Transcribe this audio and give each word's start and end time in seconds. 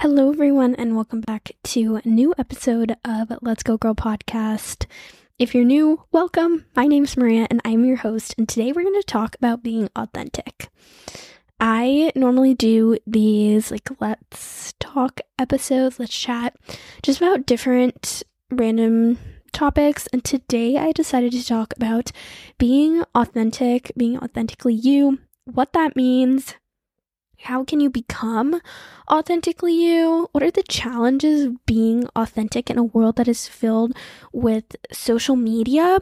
Hello, 0.00 0.30
everyone, 0.30 0.74
and 0.74 0.94
welcome 0.94 1.22
back 1.22 1.52
to 1.64 1.96
a 1.96 2.06
new 2.06 2.34
episode 2.36 2.96
of 3.02 3.32
Let's 3.40 3.62
Go 3.62 3.78
Girl 3.78 3.94
podcast. 3.94 4.84
If 5.38 5.54
you're 5.54 5.64
new, 5.64 6.04
welcome. 6.12 6.66
My 6.76 6.86
name's 6.86 7.16
Maria, 7.16 7.46
and 7.48 7.62
I'm 7.64 7.82
your 7.86 7.96
host, 7.96 8.34
and 8.36 8.46
today 8.46 8.72
we're 8.72 8.82
going 8.82 9.00
to 9.00 9.06
talk 9.06 9.36
about 9.36 9.62
being 9.62 9.88
authentic. 9.96 10.68
I 11.58 12.12
normally 12.14 12.52
do 12.52 12.98
these 13.06 13.70
like 13.70 13.88
let's 13.98 14.74
talk 14.78 15.22
episodes, 15.38 15.98
let's 15.98 16.14
chat, 16.14 16.54
just 17.02 17.18
about 17.18 17.46
different 17.46 18.22
random 18.50 19.18
topics, 19.52 20.08
and 20.08 20.22
today 20.22 20.76
I 20.76 20.92
decided 20.92 21.32
to 21.32 21.44
talk 21.44 21.72
about 21.74 22.12
being 22.58 23.02
authentic, 23.14 23.92
being 23.96 24.18
authentically 24.18 24.74
you, 24.74 25.20
what 25.46 25.72
that 25.72 25.96
means, 25.96 26.54
how 27.38 27.64
can 27.64 27.80
you 27.80 27.90
become 27.90 28.60
authentically 29.10 29.74
you? 29.74 30.28
What 30.32 30.42
are 30.42 30.50
the 30.50 30.62
challenges 30.64 31.44
of 31.44 31.66
being 31.66 32.06
authentic 32.16 32.70
in 32.70 32.78
a 32.78 32.84
world 32.84 33.16
that 33.16 33.28
is 33.28 33.46
filled 33.48 33.92
with 34.32 34.76
social 34.92 35.36
media 35.36 35.98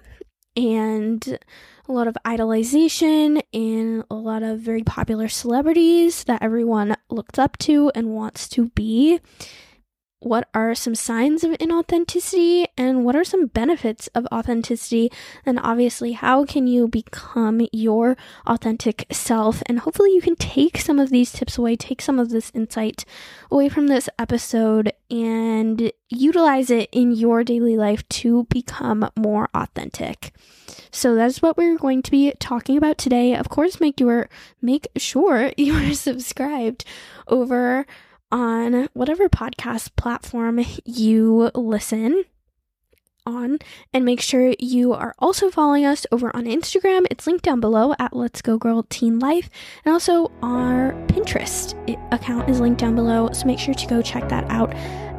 and 0.57 1.39
a 1.87 1.93
lot 1.93 2.09
of 2.09 2.17
idolization 2.25 3.43
and 3.53 4.05
a 4.11 4.15
lot 4.15 4.43
of 4.43 4.61
very 4.61 4.83
popular 4.83 5.29
celebrities 5.29 6.25
that 6.25 6.43
everyone 6.43 6.97
looks 7.11 7.39
up 7.39 7.59
to 7.59 7.91
and 7.95 8.15
wants 8.15 8.49
to 8.51 8.71
be? 8.71 9.21
What 10.25 10.49
are 10.55 10.75
some 10.75 10.95
signs 10.95 11.45
of 11.45 11.53
inauthenticity 11.53 12.67
and 12.77 13.05
what 13.05 13.15
are 13.15 13.25
some 13.25 13.47
benefits 13.47 14.09
of 14.09 14.27
authenticity? 14.33 15.13
And 15.45 15.61
obviously 15.63 16.13
how 16.13 16.45
can 16.45 16.67
you 16.67 16.89
become 16.89 17.67
your 17.73 18.17
authentic 18.47 19.07
self? 19.13 19.63
And 19.67 19.81
hopefully 19.81 20.15
you 20.15 20.23
can 20.23 20.37
take 20.37 20.79
some 20.79 20.99
of 20.99 21.11
these 21.11 21.31
tips 21.31 21.59
away 21.59 21.77
take 21.77 22.01
some 22.01 22.19
of 22.19 22.31
this 22.31 22.51
insight 22.55 23.05
away 23.51 23.69
from 23.69 23.89
this 23.89 24.09
episode 24.19 24.93
and 25.11 25.93
utilize 26.09 26.71
it 26.71 26.89
in 26.93 27.13
your 27.13 27.45
daily 27.45 27.77
life 27.77 28.09
to 28.09 28.45
become 28.45 29.09
more 29.17 29.49
authentic. 29.55 30.33
So 30.91 31.15
that's 31.15 31.43
what 31.43 31.57
we're 31.57 31.77
going 31.77 32.03
to 32.03 32.11
be 32.11 32.33
talking 32.39 32.77
about 32.77 32.99
today. 32.99 33.35
Of 33.35 33.49
course 33.49 33.81
make 33.81 34.01
your 34.01 34.29
make 34.63 34.89
sure 34.97 35.53
you 35.57 35.75
are 35.75 35.95
subscribed 35.95 36.85
over 37.29 37.87
on 38.31 38.89
whatever 38.93 39.29
podcast 39.29 39.95
platform 39.97 40.65
you 40.85 41.51
listen 41.55 42.25
on 43.27 43.59
and 43.93 44.05
make 44.05 44.21
sure 44.21 44.55
you 44.59 44.93
are 44.93 45.15
also 45.19 45.51
following 45.51 45.85
us 45.85 46.07
over 46.13 46.35
on 46.37 46.45
Instagram. 46.45 47.07
It's 47.11 47.27
linked 47.27 47.45
down 47.45 47.61
below 47.61 47.95
at 47.99 48.15
Let's 48.15 48.43
Go 48.43 48.59
Girl 48.59 48.83
Teen 48.85 49.19
Life. 49.19 49.49
And 49.85 49.93
also 49.93 50.31
our 50.43 50.93
Pinterest 51.07 51.75
account 52.13 52.51
is 52.51 52.61
linked 52.61 52.81
down 52.81 52.95
below. 52.95 53.31
So 53.33 53.47
make 53.47 53.59
sure 53.59 53.75
to 53.75 53.87
go 53.87 54.03
check 54.03 54.29
that 54.29 54.45
out 54.51 54.73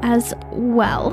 as 0.03 0.33
well. 0.51 1.11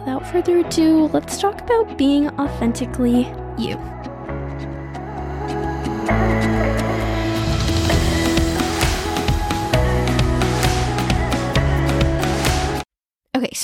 Without 0.00 0.26
further 0.26 0.58
ado, 0.58 1.08
let's 1.08 1.40
talk 1.40 1.60
about 1.62 1.96
being 1.96 2.28
authentically 2.38 3.32
you. 3.56 3.78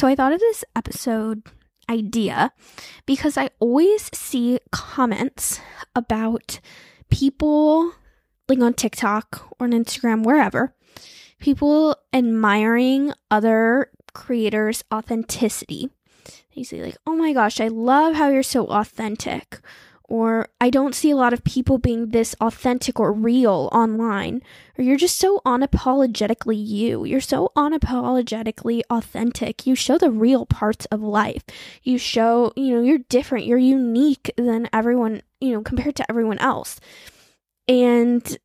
So 0.01 0.06
I 0.06 0.15
thought 0.15 0.33
of 0.33 0.41
this 0.41 0.65
episode 0.75 1.43
idea 1.91 2.53
because 3.05 3.37
I 3.37 3.51
always 3.59 4.09
see 4.15 4.59
comments 4.73 5.61
about 5.95 6.59
people 7.11 7.93
like 8.48 8.61
on 8.61 8.73
TikTok 8.73 9.55
or 9.59 9.67
on 9.67 9.73
Instagram, 9.73 10.25
wherever, 10.25 10.75
people 11.39 11.97
admiring 12.15 13.12
other 13.31 13.91
creators' 14.15 14.83
authenticity. 14.91 15.91
They 16.56 16.62
say, 16.62 16.83
like, 16.83 16.97
oh 17.06 17.15
my 17.15 17.34
gosh, 17.34 17.61
I 17.61 17.69
love 17.69 18.15
how 18.15 18.31
you're 18.31 18.43
so 18.43 18.69
authentic 18.69 19.61
or 20.11 20.48
I 20.60 20.71
don't 20.71 20.94
see 20.94 21.10
a 21.10 21.16
lot 21.16 21.32
of 21.32 21.44
people 21.44 21.78
being 21.78 22.09
this 22.09 22.34
authentic 22.41 22.98
or 22.98 23.12
real 23.12 23.69
online, 23.72 24.43
or 24.76 24.82
you're 24.82 24.97
just 24.97 25.19
so 25.19 25.41
unapologetically 25.47 26.56
you. 26.59 27.04
You're 27.04 27.21
so 27.21 27.53
unapologetically 27.56 28.82
authentic. 28.91 29.66
You 29.69 29.76
show 29.76 29.97
the 29.97 30.10
real 30.10 30.47
parts 30.47 30.84
of 30.87 31.00
life. 31.00 31.44
You 31.84 31.97
show, 31.97 32.53
you 32.56 32.75
know, 32.75 32.82
you're 32.82 32.98
different, 33.09 33.47
you're 33.47 33.56
unique 33.56 34.32
than 34.37 34.69
everyone, 34.72 35.22
you 35.41 35.53
know, 35.53 35.62
compared 35.62 35.94
to 35.97 36.10
everyone 36.10 36.38
else. 36.38 36.81
And 37.69 38.37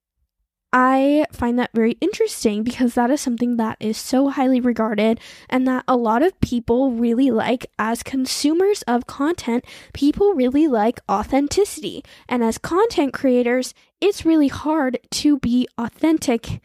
I 0.78 1.26
find 1.32 1.58
that 1.58 1.72
very 1.74 1.94
interesting 2.02 2.62
because 2.62 2.96
that 2.96 3.10
is 3.10 3.22
something 3.22 3.56
that 3.56 3.78
is 3.80 3.98
so 3.98 4.28
highly 4.28 4.60
regarded 4.60 5.22
and 5.50 5.66
that 5.70 5.86
a 5.88 5.96
lot 5.96 6.22
of 6.22 6.38
people 6.42 6.92
really 6.92 7.32
like 7.32 7.66
as 7.80 8.04
consumers 8.04 8.82
of 8.82 9.08
content. 9.08 9.64
People 9.94 10.34
really 10.34 10.68
like 10.68 11.00
authenticity. 11.10 12.04
And 12.28 12.44
as 12.44 12.58
content 12.58 13.14
creators, 13.14 13.74
it's 14.02 14.26
really 14.26 14.50
hard 14.50 15.00
to 15.12 15.40
be 15.40 15.66
authentic 15.78 16.62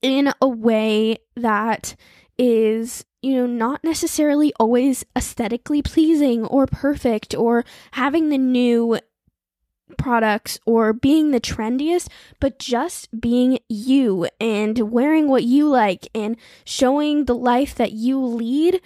in 0.00 0.32
a 0.40 0.48
way 0.48 1.18
that 1.36 1.96
is 2.38 3.04
you 3.20 3.34
know, 3.34 3.46
not 3.46 3.82
necessarily 3.82 4.52
always 4.60 5.04
aesthetically 5.16 5.82
pleasing 5.82 6.44
or 6.44 6.66
perfect 6.66 7.34
or 7.34 7.64
having 7.92 8.28
the 8.28 8.38
new 8.38 8.98
products 9.98 10.58
or 10.66 10.92
being 10.92 11.30
the 11.30 11.40
trendiest, 11.40 12.08
but 12.40 12.58
just 12.58 13.20
being 13.20 13.58
you 13.68 14.28
and 14.40 14.90
wearing 14.90 15.28
what 15.28 15.44
you 15.44 15.68
like 15.68 16.08
and 16.14 16.36
showing 16.64 17.24
the 17.24 17.34
life 17.34 17.74
that 17.74 17.92
you 17.92 18.18
lead 18.18 18.80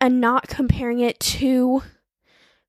and 0.00 0.20
not 0.20 0.48
comparing 0.48 1.00
it 1.00 1.18
to 1.20 1.82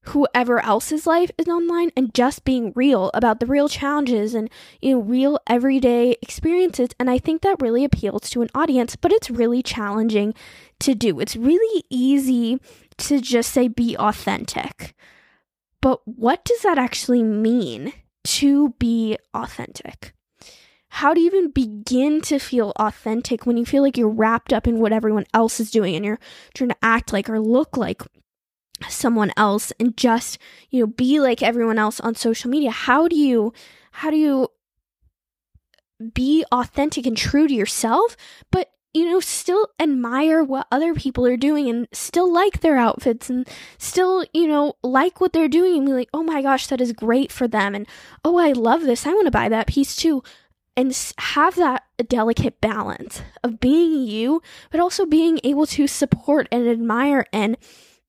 whoever 0.06 0.63
else's 0.63 1.07
life 1.07 1.31
is 1.38 1.47
online 1.47 1.91
and 1.97 2.13
just 2.13 2.46
being 2.46 2.72
real 2.75 3.09
about 3.13 3.40
the 3.40 3.46
real 3.46 3.67
challenges 3.67 4.35
and 4.35 4.50
you 4.81 4.91
know 4.91 5.02
real 5.02 5.40
everyday 5.47 6.16
experiences 6.22 6.90
and 7.00 7.09
I 7.09 7.17
think 7.17 7.41
that 7.41 7.59
really 7.59 7.84
appeals 7.84 8.29
to 8.29 8.44
an 8.44 8.50
audience 8.53 8.96
but 8.96 9.12
it's 9.12 9.31
really 9.31 9.63
challenging 9.63 10.34
to 10.79 10.94
do. 10.94 11.19
It's 11.19 11.35
really 11.35 11.84
easy 11.90 12.59
to 12.97 13.19
just 13.19 13.52
say 13.52 13.67
be 13.67 13.97
authentic. 13.97 14.94
But 15.85 16.01
what 16.07 16.44
does 16.44 16.63
that 16.63 16.79
actually 16.79 17.22
mean 17.22 17.94
to 18.23 18.69
be 18.79 19.19
authentic? 19.35 20.16
How 20.90 21.13
do 21.13 21.22
you 21.22 21.28
even 21.28 21.51
begin 21.51 22.22
to 22.22 22.40
feel 22.40 22.73
authentic 22.79 23.46
when 23.46 23.56
you 23.56 23.68
feel 23.68 23.84
like 23.84 23.96
you're 23.96 24.09
wrapped 24.09 24.51
up 24.51 24.68
in 24.68 24.79
what 24.79 24.91
everyone 24.91 25.28
else 25.31 25.59
is 25.59 25.69
doing 25.69 25.96
and 25.96 26.03
you're 26.03 26.19
trying 26.56 26.72
to 26.72 26.78
act 26.81 27.13
like 27.13 27.29
or 27.29 27.40
look 27.40 27.78
like 27.78 28.01
someone 28.90 29.31
else 29.38 29.72
and 29.79 29.96
just, 29.96 30.40
you 30.72 30.79
know, 30.79 30.88
be 30.88 31.19
like 31.19 31.44
everyone 31.44 31.78
else 31.78 32.00
on 32.00 32.16
social 32.16 32.50
media? 32.50 32.72
How 32.72 33.07
do 33.07 33.16
you 33.16 33.53
how 33.91 34.09
do 34.09 34.17
you 34.17 34.47
be 36.16 36.44
authentic 36.52 37.06
and 37.06 37.16
true 37.16 37.47
to 37.47 37.53
yourself, 37.53 38.17
but 38.50 38.72
you 38.95 39.03
know, 39.03 39.19
still 39.19 39.67
admire 39.78 40.41
what 40.41 40.67
other 40.72 40.94
people 40.94 41.25
are 41.25 41.35
doing 41.35 41.69
and 41.69 41.85
still 41.91 42.31
like 42.31 42.61
their 42.61 42.78
outfits 42.78 43.29
and 43.29 43.45
still, 43.78 44.25
you 44.33 44.47
know, 44.47 44.75
like 44.83 45.19
what 45.19 45.33
they're 45.33 45.50
doing 45.50 45.75
and 45.75 45.85
be 45.85 45.91
like, 45.91 46.09
oh 46.13 46.23
my 46.23 46.41
gosh, 46.41 46.67
that 46.67 46.79
is 46.79 46.94
great 46.94 47.29
for 47.29 47.45
them. 47.45 47.75
And 47.75 47.85
oh, 48.23 48.38
I 48.38 48.53
love 48.53 48.84
this. 48.84 49.05
I 49.05 49.13
want 49.13 49.25
to 49.25 49.31
buy 49.31 49.50
that 49.50 49.67
piece 49.67 49.97
too. 49.97 50.23
And 50.78 50.97
have 51.17 51.55
that 51.55 51.84
delicate 52.07 52.61
balance 52.61 53.22
of 53.44 53.59
being 53.59 54.07
you, 54.07 54.41
but 54.72 54.79
also 54.79 55.05
being 55.05 55.41
able 55.44 55.66
to 55.67 55.88
support 55.88 56.47
and 56.50 56.66
admire 56.66 57.25
and, 57.34 57.57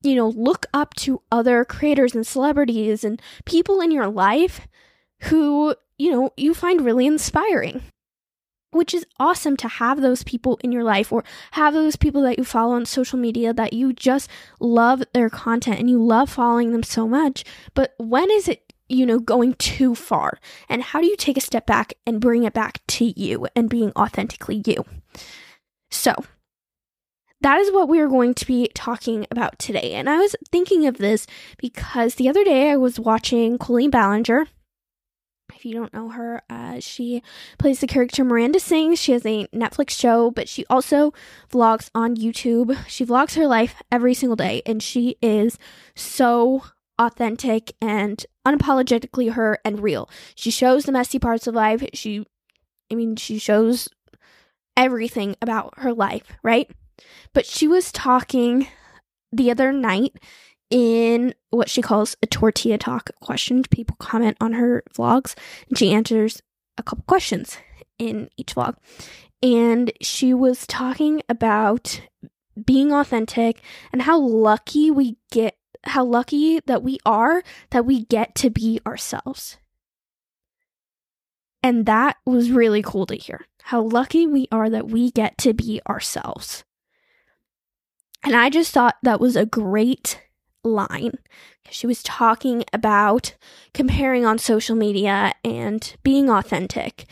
you 0.03 0.15
know, 0.15 0.29
look 0.29 0.67
up 0.73 0.95
to 0.95 1.21
other 1.33 1.65
creators 1.65 2.15
and 2.15 2.25
celebrities 2.25 3.03
and 3.03 3.21
people 3.45 3.81
in 3.81 3.91
your 3.91 4.07
life 4.07 4.69
who, 5.23 5.75
you 5.99 6.13
know, 6.13 6.31
you 6.37 6.55
find 6.55 6.85
really 6.85 7.09
inspiring 7.09 7.83
which 8.77 8.95
is 8.95 9.07
awesome 9.19 9.57
to 9.59 9.69
have 9.69 10.01
those 10.01 10.23
people 10.23 10.59
in 10.63 10.73
your 10.73 10.85
life 10.85 11.13
or 11.13 11.25
have 11.53 11.75
those 11.75 11.97
people 11.97 12.23
that 12.23 12.39
you 12.39 12.45
follow 12.45 12.75
on 12.75 12.87
social 12.87 13.19
media 13.19 13.53
that 13.53 13.73
you 13.73 13.93
just 13.93 14.31
love 14.61 15.03
their 15.13 15.31
content 15.31 15.79
and 15.79 15.91
you 15.91 16.03
love 16.03 16.31
following 16.31 16.73
them 16.73 16.83
so 16.83 17.09
much. 17.09 17.45
But 17.75 17.95
when 17.99 18.31
is 18.31 18.49
it, 18.49 18.73
you 18.89 19.05
know, 19.05 19.19
going 19.19 19.55
too 19.55 19.95
far? 19.95 20.39
And 20.69 20.83
how 20.83 21.01
do 21.01 21.07
you 21.07 21.17
take 21.17 21.37
a 21.37 21.41
step 21.41 21.67
back 21.67 21.95
and 22.07 22.21
bring 22.21 22.45
it 22.45 22.53
back 22.53 22.81
to 22.89 23.19
you 23.21 23.47
and 23.57 23.69
being 23.69 23.93
authentically 23.97 24.63
you? 24.67 24.85
So, 25.91 26.15
that 27.43 27.59
is 27.59 27.71
what 27.71 27.89
we 27.89 28.01
are 28.01 28.09
going 28.09 28.35
to 28.35 28.47
be 28.47 28.71
talking 28.75 29.27
about 29.31 29.59
today. 29.59 29.93
And 29.93 30.09
I 30.09 30.19
was 30.19 30.35
thinking 30.51 30.87
of 30.87 30.99
this 30.99 31.27
because 31.59 32.15
the 32.15 32.29
other 32.29 32.45
day 32.45 32.71
I 32.71 32.77
was 32.77 32.99
watching 32.99 33.59
Colleen 33.59 33.91
Ballinger 33.91 34.47
if 35.55 35.65
you 35.65 35.75
don't 35.75 35.93
know 35.93 36.11
her, 36.11 36.43
uh, 36.51 36.81
she 36.81 37.23
plays 37.59 37.81
the 37.81 37.87
character 37.87 38.25
Miranda 38.25 38.61
Sings. 38.61 39.01
She 39.01 39.13
has 39.13 39.25
a 39.25 39.47
Netflix 39.49 39.91
show, 39.91 40.31
but 40.31 40.49
she 40.49 40.67
also 40.67 41.13
vlogs 41.51 41.91
on 41.95 42.17
YouTube. 42.17 42.77
She 42.89 43.05
vlogs 43.05 43.37
her 43.37 43.47
life 43.47 43.75
every 43.91 44.15
single 44.15 44.37
day, 44.37 44.63
and 44.67 44.83
she 44.83 45.17
is 45.23 45.59
so 45.95 46.65
authentic 46.99 47.75
and 47.81 48.25
unapologetically 48.47 49.33
her 49.33 49.59
and 49.65 49.83
real. 49.83 50.09
She 50.35 50.51
shows 50.51 50.85
the 50.85 50.93
messy 50.93 51.19
parts 51.19 51.47
of 51.47 51.55
life. 51.55 51.85
She, 51.95 52.27
I 52.91 52.95
mean, 52.95 53.17
she 53.17 53.39
shows 53.39 53.89
everything 54.77 55.37
about 55.41 55.75
her 55.79 55.93
life, 55.93 56.25
right? 56.43 56.71
But 57.33 57.47
she 57.47 57.69
was 57.69 57.93
talking 57.93 58.69
the 59.33 59.51
other 59.51 59.73
night 59.73 60.17
in 60.71 61.35
what 61.51 61.69
she 61.71 61.83
calls 61.83 62.17
a 62.23 62.27
tortilla 62.27 62.79
talk 62.79 63.11
question. 63.21 63.63
People 63.71 63.97
comment 63.99 64.37
on 64.41 64.55
her 64.55 64.83
vlogs 64.95 65.35
and 65.69 65.79
she 65.79 65.93
answers 65.93 66.43
a 66.79 66.83
couple 66.83 67.05
questions 67.07 67.59
in 67.99 68.29
each 68.37 68.55
vlog. 68.55 68.77
And 69.43 69.93
she 70.01 70.35
was 70.35 70.67
talking 70.67 71.23
about 71.29 72.01
being 72.65 72.93
authentic 72.93 73.63
and 73.93 74.03
how 74.03 74.19
lucky 74.19 74.91
we 74.91 75.17
get, 75.31 75.57
how 75.85 76.05
lucky 76.05 76.61
that 76.67 76.83
we 76.83 76.99
are 77.05 77.43
that 77.71 77.85
we 77.85 78.05
get 78.05 78.35
to 78.37 78.51
be 78.51 78.81
ourselves. 78.87 79.59
And 81.63 81.87
that 81.87 82.17
was 82.25 82.51
really 82.51 82.83
cool 82.83 83.07
to 83.07 83.17
hear. 83.17 83.47
How 83.63 83.83
lucky 83.83 84.27
we 84.27 84.47
are 84.53 84.71
that 84.71 84.89
we 84.89 85.11
get 85.11 85.37
to 85.39 85.53
be 85.53 85.81
ourselves. 85.89 86.65
And 88.23 88.35
I 88.35 88.51
just 88.51 88.73
thought 88.73 88.97
that 89.03 89.21
was 89.21 89.37
a 89.37 89.47
great 89.47 90.21
line. 90.67 91.19
She 91.71 91.87
was 91.87 92.03
talking 92.03 92.65
about 92.73 93.35
comparing 93.75 94.25
on 94.25 94.39
social 94.39 94.77
media 94.77 95.33
and 95.45 95.97
being 96.03 96.31
authentic 96.31 97.07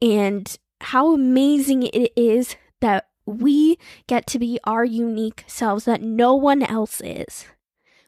and 0.00 0.56
how 0.80 1.14
amazing 1.14 1.84
it 1.84 2.12
is 2.16 2.56
that 2.80 3.08
we 3.26 3.78
get 4.06 4.26
to 4.28 4.38
be 4.38 4.58
our 4.64 4.84
unique 4.84 5.44
selves 5.46 5.84
that 5.84 6.02
no 6.02 6.34
one 6.34 6.62
else 6.62 7.00
is. 7.04 7.46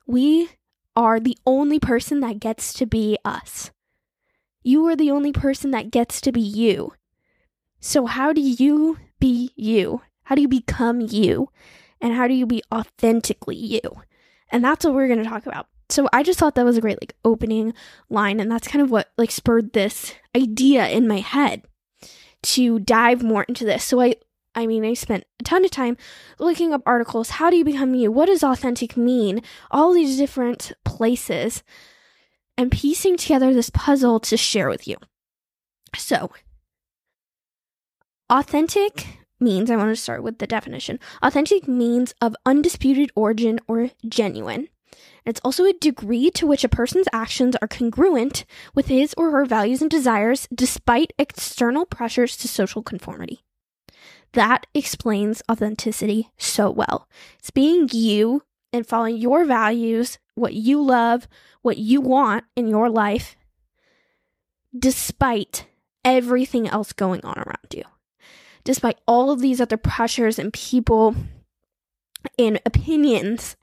We 0.06 0.50
are 0.96 1.20
the 1.20 1.36
only 1.46 1.78
person 1.78 2.20
that 2.20 2.40
gets 2.40 2.72
to 2.74 2.86
be 2.86 3.18
us. 3.24 3.70
You 4.62 4.86
are 4.86 4.96
the 4.96 5.10
only 5.10 5.32
person 5.32 5.70
that 5.72 5.90
gets 5.90 6.20
to 6.22 6.32
be 6.32 6.40
you. 6.40 6.94
So, 7.80 8.06
how 8.06 8.32
do 8.32 8.40
you 8.40 8.98
be 9.18 9.52
you? 9.56 10.02
How 10.24 10.34
do 10.34 10.42
you 10.42 10.48
become 10.48 11.00
you? 11.00 11.50
And 12.00 12.14
how 12.14 12.28
do 12.28 12.34
you 12.34 12.46
be 12.46 12.62
authentically 12.72 13.56
you? 13.56 13.80
And 14.50 14.64
that's 14.64 14.84
what 14.84 14.94
we're 14.94 15.08
going 15.08 15.22
to 15.22 15.28
talk 15.28 15.46
about. 15.46 15.66
So 15.88 16.08
I 16.12 16.22
just 16.22 16.38
thought 16.38 16.54
that 16.54 16.64
was 16.64 16.76
a 16.76 16.80
great 16.80 17.00
like 17.02 17.16
opening 17.24 17.74
line 18.08 18.38
and 18.38 18.50
that's 18.50 18.68
kind 18.68 18.82
of 18.82 18.90
what 18.90 19.10
like 19.18 19.30
spurred 19.30 19.72
this 19.72 20.14
idea 20.36 20.88
in 20.88 21.08
my 21.08 21.18
head 21.18 21.62
to 22.42 22.78
dive 22.78 23.22
more 23.22 23.42
into 23.44 23.64
this. 23.64 23.84
So 23.84 24.00
I 24.00 24.16
I 24.54 24.66
mean, 24.66 24.84
I 24.84 24.94
spent 24.94 25.24
a 25.38 25.44
ton 25.44 25.64
of 25.64 25.70
time 25.70 25.96
looking 26.38 26.72
up 26.72 26.82
articles. 26.84 27.30
How 27.30 27.50
do 27.50 27.56
you 27.56 27.64
become 27.64 27.94
you? 27.94 28.10
What 28.10 28.26
does 28.26 28.42
authentic 28.42 28.96
mean? 28.96 29.42
All 29.70 29.92
these 29.92 30.16
different 30.16 30.72
places 30.84 31.62
and 32.56 32.72
piecing 32.72 33.16
together 33.16 33.54
this 33.54 33.70
puzzle 33.70 34.18
to 34.20 34.36
share 34.36 34.68
with 34.68 34.88
you. 34.88 34.96
So, 35.96 36.30
authentic 38.28 39.19
means, 39.40 39.70
I 39.70 39.76
want 39.76 39.90
to 39.90 39.96
start 39.96 40.22
with 40.22 40.38
the 40.38 40.46
definition. 40.46 40.98
Authentic 41.22 41.66
means 41.66 42.14
of 42.20 42.36
undisputed 42.44 43.10
origin 43.14 43.60
or 43.66 43.90
genuine. 44.08 44.68
It's 45.24 45.40
also 45.44 45.64
a 45.64 45.72
degree 45.72 46.30
to 46.32 46.46
which 46.46 46.64
a 46.64 46.68
person's 46.68 47.06
actions 47.12 47.56
are 47.60 47.68
congruent 47.68 48.44
with 48.74 48.86
his 48.86 49.14
or 49.16 49.30
her 49.30 49.44
values 49.44 49.82
and 49.82 49.90
desires 49.90 50.48
despite 50.54 51.12
external 51.18 51.86
pressures 51.86 52.36
to 52.38 52.48
social 52.48 52.82
conformity. 52.82 53.44
That 54.32 54.66
explains 54.74 55.42
authenticity 55.50 56.30
so 56.38 56.70
well. 56.70 57.08
It's 57.38 57.50
being 57.50 57.88
you 57.92 58.42
and 58.72 58.86
following 58.86 59.16
your 59.16 59.44
values, 59.44 60.18
what 60.34 60.54
you 60.54 60.80
love, 60.80 61.28
what 61.62 61.78
you 61.78 62.00
want 62.00 62.44
in 62.56 62.68
your 62.68 62.88
life, 62.88 63.36
despite 64.76 65.66
everything 66.04 66.68
else 66.68 66.92
going 66.92 67.24
on 67.24 67.38
around 67.38 67.74
you. 67.74 67.84
Despite 68.64 68.98
all 69.06 69.30
of 69.30 69.40
these 69.40 69.60
other 69.60 69.76
pressures 69.76 70.38
and 70.38 70.52
people 70.52 71.14
and 72.38 72.60
opinions 72.66 73.56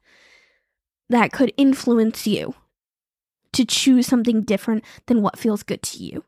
that 1.09 1.31
could 1.31 1.53
influence 1.57 2.27
you 2.27 2.55
to 3.53 3.65
choose 3.65 4.07
something 4.07 4.41
different 4.41 4.83
than 5.05 5.21
what 5.21 5.39
feels 5.39 5.63
good 5.63 5.81
to 5.83 6.03
you. 6.03 6.23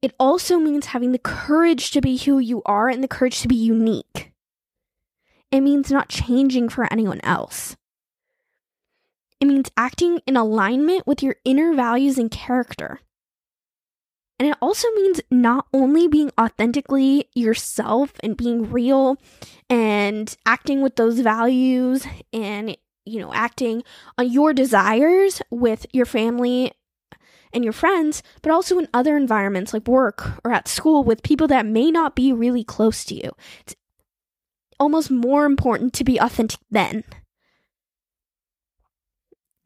It 0.00 0.14
also 0.18 0.58
means 0.58 0.86
having 0.86 1.12
the 1.12 1.18
courage 1.18 1.92
to 1.92 2.00
be 2.00 2.16
who 2.16 2.38
you 2.38 2.62
are 2.66 2.88
and 2.88 3.02
the 3.02 3.08
courage 3.08 3.40
to 3.42 3.48
be 3.48 3.54
unique. 3.54 4.32
It 5.52 5.60
means 5.60 5.92
not 5.92 6.08
changing 6.08 6.70
for 6.70 6.92
anyone 6.92 7.20
else. 7.22 7.76
It 9.40 9.46
means 9.46 9.70
acting 9.76 10.20
in 10.26 10.36
alignment 10.36 11.06
with 11.06 11.22
your 11.22 11.36
inner 11.44 11.72
values 11.74 12.18
and 12.18 12.30
character. 12.30 13.00
And 14.38 14.48
it 14.48 14.56
also 14.60 14.88
means 14.96 15.20
not 15.30 15.66
only 15.72 16.08
being 16.08 16.32
authentically 16.40 17.28
yourself 17.34 18.14
and 18.24 18.36
being 18.36 18.70
real 18.70 19.16
and 19.70 20.36
acting 20.44 20.82
with 20.82 20.96
those 20.96 21.20
values 21.20 22.06
and, 22.32 22.76
you 23.04 23.20
know, 23.20 23.32
acting 23.32 23.84
on 24.18 24.30
your 24.30 24.52
desires 24.52 25.42
with 25.50 25.86
your 25.92 26.06
family 26.06 26.72
and 27.52 27.62
your 27.62 27.72
friends, 27.72 28.22
but 28.40 28.50
also 28.50 28.78
in 28.78 28.88
other 28.92 29.16
environments 29.16 29.72
like 29.72 29.86
work 29.86 30.40
or 30.44 30.52
at 30.52 30.66
school 30.66 31.04
with 31.04 31.22
people 31.22 31.46
that 31.48 31.66
may 31.66 31.90
not 31.90 32.16
be 32.16 32.32
really 32.32 32.64
close 32.64 33.04
to 33.04 33.14
you. 33.14 33.30
It's 33.60 33.76
almost 34.80 35.10
more 35.10 35.44
important 35.44 35.92
to 35.94 36.04
be 36.04 36.18
authentic 36.18 36.60
then. 36.70 37.04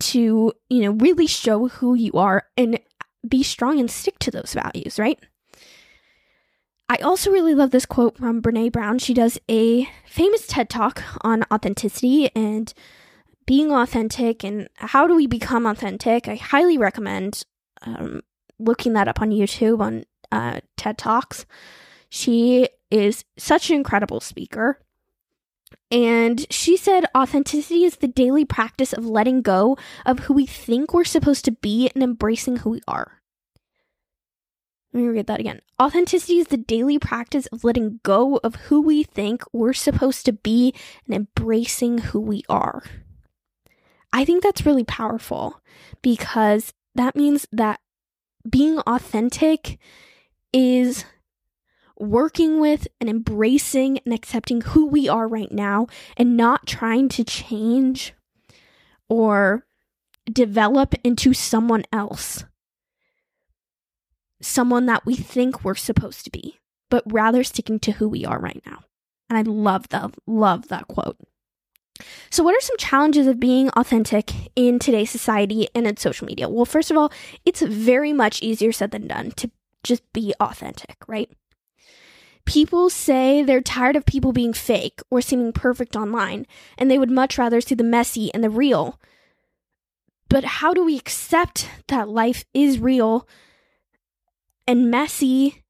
To, 0.01 0.53
you 0.69 0.83
know, 0.83 0.91
really 0.91 1.27
show 1.27 1.69
who 1.69 1.95
you 1.95 2.13
are 2.13 2.45
and 2.59 2.79
be 3.29 3.43
strong 3.43 3.79
and 3.79 3.91
stick 3.91 4.19
to 4.21 4.31
those 4.31 4.55
values, 4.55 4.99
right? 4.99 5.19
I 6.89 6.97
also 6.99 7.31
really 7.31 7.55
love 7.55 7.73
this 7.73 7.87
quote 7.87 8.17
from 8.17 8.41
Brene 8.41 8.71
Brown. 8.71 8.99
She 8.99 9.13
does 9.13 9.39
a 9.51 9.89
famous 10.07 10.47
TED 10.47 10.71
talk 10.71 11.03
on 11.23 11.43
authenticity 11.53 12.31
and 12.37 12.73
being 13.45 13.73
authentic 13.73 14.45
and 14.45 14.69
how 14.77 15.07
do 15.07 15.15
we 15.15 15.27
become 15.27 15.67
authentic. 15.67 16.29
I 16.29 16.37
highly 16.37 16.79
recommend 16.79 17.45
um, 17.83 18.23
looking 18.59 18.93
that 18.93 19.09
up 19.09 19.21
on 19.21 19.31
YouTube 19.31 19.81
on 19.81 20.05
uh, 20.31 20.61
TED 20.77 20.99
Talks. 20.99 21.45
She 22.09 22.69
is 22.91 23.25
such 23.37 23.71
an 23.71 23.77
incredible 23.77 24.21
speaker. 24.21 24.81
And 25.91 26.47
she 26.51 26.77
said 26.77 27.05
authenticity 27.17 27.85
is 27.85 27.97
the 27.97 28.09
daily 28.09 28.45
practice 28.45 28.93
of 28.93 29.07
letting 29.07 29.43
go 29.43 29.77
of 30.05 30.21
who 30.21 30.35
we 30.35 30.47
think 30.47 30.93
we're 30.93 31.05
supposed 31.05 31.45
to 31.45 31.53
be 31.53 31.91
and 31.95 32.03
embracing 32.03 32.59
who 32.59 32.71
we 32.71 32.81
are. 32.89 33.16
Let 34.97 35.03
me 35.03 35.09
read 35.09 35.27
that 35.27 35.41
again. 35.41 35.61
Authenticity 35.79 36.39
is 36.39 36.47
the 36.47 36.57
daily 36.57 36.99
practice 36.99 37.45
of 37.49 37.65
letting 37.65 38.01
go 38.03 38.41
of 38.43 38.55
who 38.55 38.81
we 38.81 39.03
think 39.03 39.43
we're 39.53 39.75
supposed 39.75 40.25
to 40.25 40.33
be 40.33 40.73
and 41.05 41.15
embracing 41.15 41.99
who 41.99 42.19
we 42.19 42.45
are. 42.49 42.83
I 44.11 44.25
think 44.25 44.43
that's 44.43 44.65
really 44.65 44.85
powerful 44.85 45.61
because 46.01 46.73
that 46.95 47.15
means 47.15 47.47
that 47.53 47.79
being 48.49 48.79
authentic 48.87 49.79
is 50.55 51.05
working 51.99 52.59
with 52.59 52.89
and 52.99 53.11
embracing 53.11 53.99
and 54.07 54.15
accepting 54.15 54.63
who 54.63 54.87
we 54.87 55.11
are 55.11 55.29
right 55.29 55.53
now 55.53 55.89
and 56.17 56.39
not 56.39 56.67
trying 56.67 57.11
to 57.11 57.23
change 57.23 58.15
or 59.11 59.67
develop 60.33 60.95
into 61.05 61.35
someone 61.35 61.85
else 61.93 62.45
someone 64.41 64.87
that 64.87 65.07
we 65.07 65.15
think 65.15 65.65
we're 65.65 65.75
supposed 65.75 66.25
to 66.25 66.31
be, 66.31 66.59
but 66.91 67.05
rather 67.11 67.43
sticking 67.43 67.79
to 67.81 67.93
who 67.93 68.09
we 68.09 68.25
are 68.25 68.39
right 68.39 68.63
now. 68.67 68.81
And 69.29 69.39
I 69.39 69.43
love 69.43 69.89
that, 69.89 70.15
love 70.27 70.69
that 70.69 70.89
quote. 70.89 71.17
So, 72.31 72.45
what 72.45 72.55
are 72.55 72.61
some 72.61 72.77
challenges 72.77 73.27
of 73.27 73.41
being 73.41 73.71
authentic 73.71 74.31
in 74.55 74.79
today's 74.79 75.11
society 75.11 75.69
and 75.75 75.87
in 75.87 75.97
social 75.97 76.27
media? 76.27 76.49
Well, 76.49 76.67
first 76.67 76.91
of 76.91 76.97
all, 76.97 77.11
it's 77.45 77.63
very 77.63 78.13
much 78.13 78.43
easier 78.43 78.73
said 78.73 78.91
than 78.91 79.07
done 79.07 79.31
to 79.33 79.51
just 79.83 80.03
be 80.13 80.35
authentic, 80.41 80.97
right? 81.07 81.31
People 82.45 82.91
say 82.91 83.43
they're 83.43 83.61
tired 83.61 83.97
of 83.97 84.07
people 84.07 84.33
being 84.33 84.53
fake 84.53 85.01
or 85.11 85.21
seeming 85.21 85.53
perfect 85.53 85.97
online, 85.97 86.47
and 86.79 86.91
they 86.91 86.99
would 86.99 87.11
much 87.11 87.39
rather 87.39 87.61
see 87.61 87.75
the 87.75 87.83
messy 87.83 88.33
and 88.35 88.45
the 88.45 88.51
real. 88.51 89.01
But 90.29 90.45
how 90.45 90.75
do 90.75 90.85
we 90.85 90.97
accept 90.97 91.69
that 91.89 92.09
life 92.09 92.45
is 92.53 92.79
real 92.79 93.27
and 94.67 94.91
messy 94.91 95.63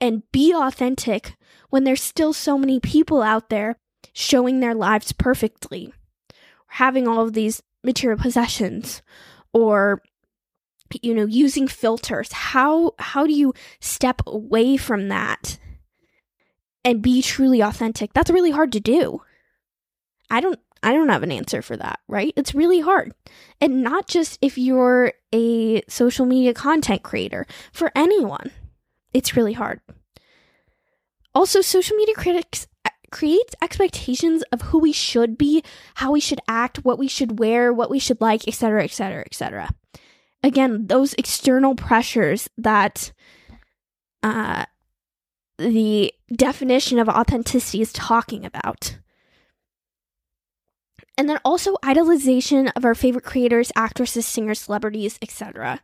and 0.00 0.22
be 0.32 0.52
authentic 0.54 1.36
when 1.70 1.84
there's 1.84 2.02
still 2.02 2.32
so 2.32 2.58
many 2.58 2.80
people 2.80 3.22
out 3.22 3.48
there 3.48 3.76
showing 4.12 4.60
their 4.60 4.74
lives 4.74 5.12
perfectly, 5.12 5.92
having 6.66 7.06
all 7.08 7.22
of 7.22 7.32
these 7.32 7.62
material 7.84 8.18
possessions, 8.18 9.00
or 9.52 10.02
you 11.00 11.14
know 11.14 11.26
using 11.26 11.68
filters. 11.68 12.32
How 12.32 12.94
how 12.98 13.26
do 13.26 13.32
you 13.32 13.54
step 13.80 14.22
away 14.26 14.76
from 14.76 15.08
that 15.08 15.58
and 16.84 17.00
be 17.00 17.22
truly 17.22 17.60
authentic? 17.60 18.12
That's 18.12 18.30
really 18.30 18.50
hard 18.50 18.72
to 18.72 18.80
do. 18.80 19.22
I 20.30 20.40
don't 20.40 20.60
i 20.82 20.92
don't 20.92 21.08
have 21.08 21.22
an 21.22 21.32
answer 21.32 21.62
for 21.62 21.76
that 21.76 22.00
right 22.08 22.32
it's 22.36 22.54
really 22.54 22.80
hard 22.80 23.12
and 23.60 23.82
not 23.82 24.08
just 24.08 24.38
if 24.42 24.56
you're 24.58 25.12
a 25.32 25.82
social 25.88 26.26
media 26.26 26.52
content 26.52 27.02
creator 27.02 27.46
for 27.72 27.92
anyone 27.94 28.50
it's 29.12 29.36
really 29.36 29.52
hard. 29.52 29.80
Also, 31.34 31.60
social 31.60 31.96
media 31.96 32.14
critics 32.14 32.66
creates 33.10 33.54
expectations 33.60 34.42
of 34.52 34.62
who 34.62 34.78
we 34.78 34.92
should 34.92 35.36
be, 35.36 35.62
how 35.96 36.12
we 36.12 36.20
should 36.20 36.40
act, 36.48 36.84
what 36.84 36.98
we 36.98 37.08
should 37.08 37.38
wear, 37.38 37.72
what 37.72 37.90
we 37.90 37.98
should 37.98 38.20
like, 38.20 38.46
etc., 38.48 38.84
etc., 38.84 39.22
etc. 39.26 39.70
Again, 40.42 40.86
those 40.86 41.14
external 41.14 41.74
pressures 41.74 42.48
that 42.56 43.12
uh, 44.22 44.64
the 45.58 46.12
definition 46.34 46.98
of 46.98 47.08
authenticity 47.08 47.80
is 47.80 47.92
talking 47.92 48.44
about. 48.44 48.98
And 51.22 51.30
then 51.30 51.38
also 51.44 51.76
idolization 51.84 52.72
of 52.74 52.84
our 52.84 52.96
favorite 52.96 53.22
creators, 53.22 53.70
actresses, 53.76 54.26
singers, 54.26 54.58
celebrities, 54.58 55.20
etc 55.22 55.78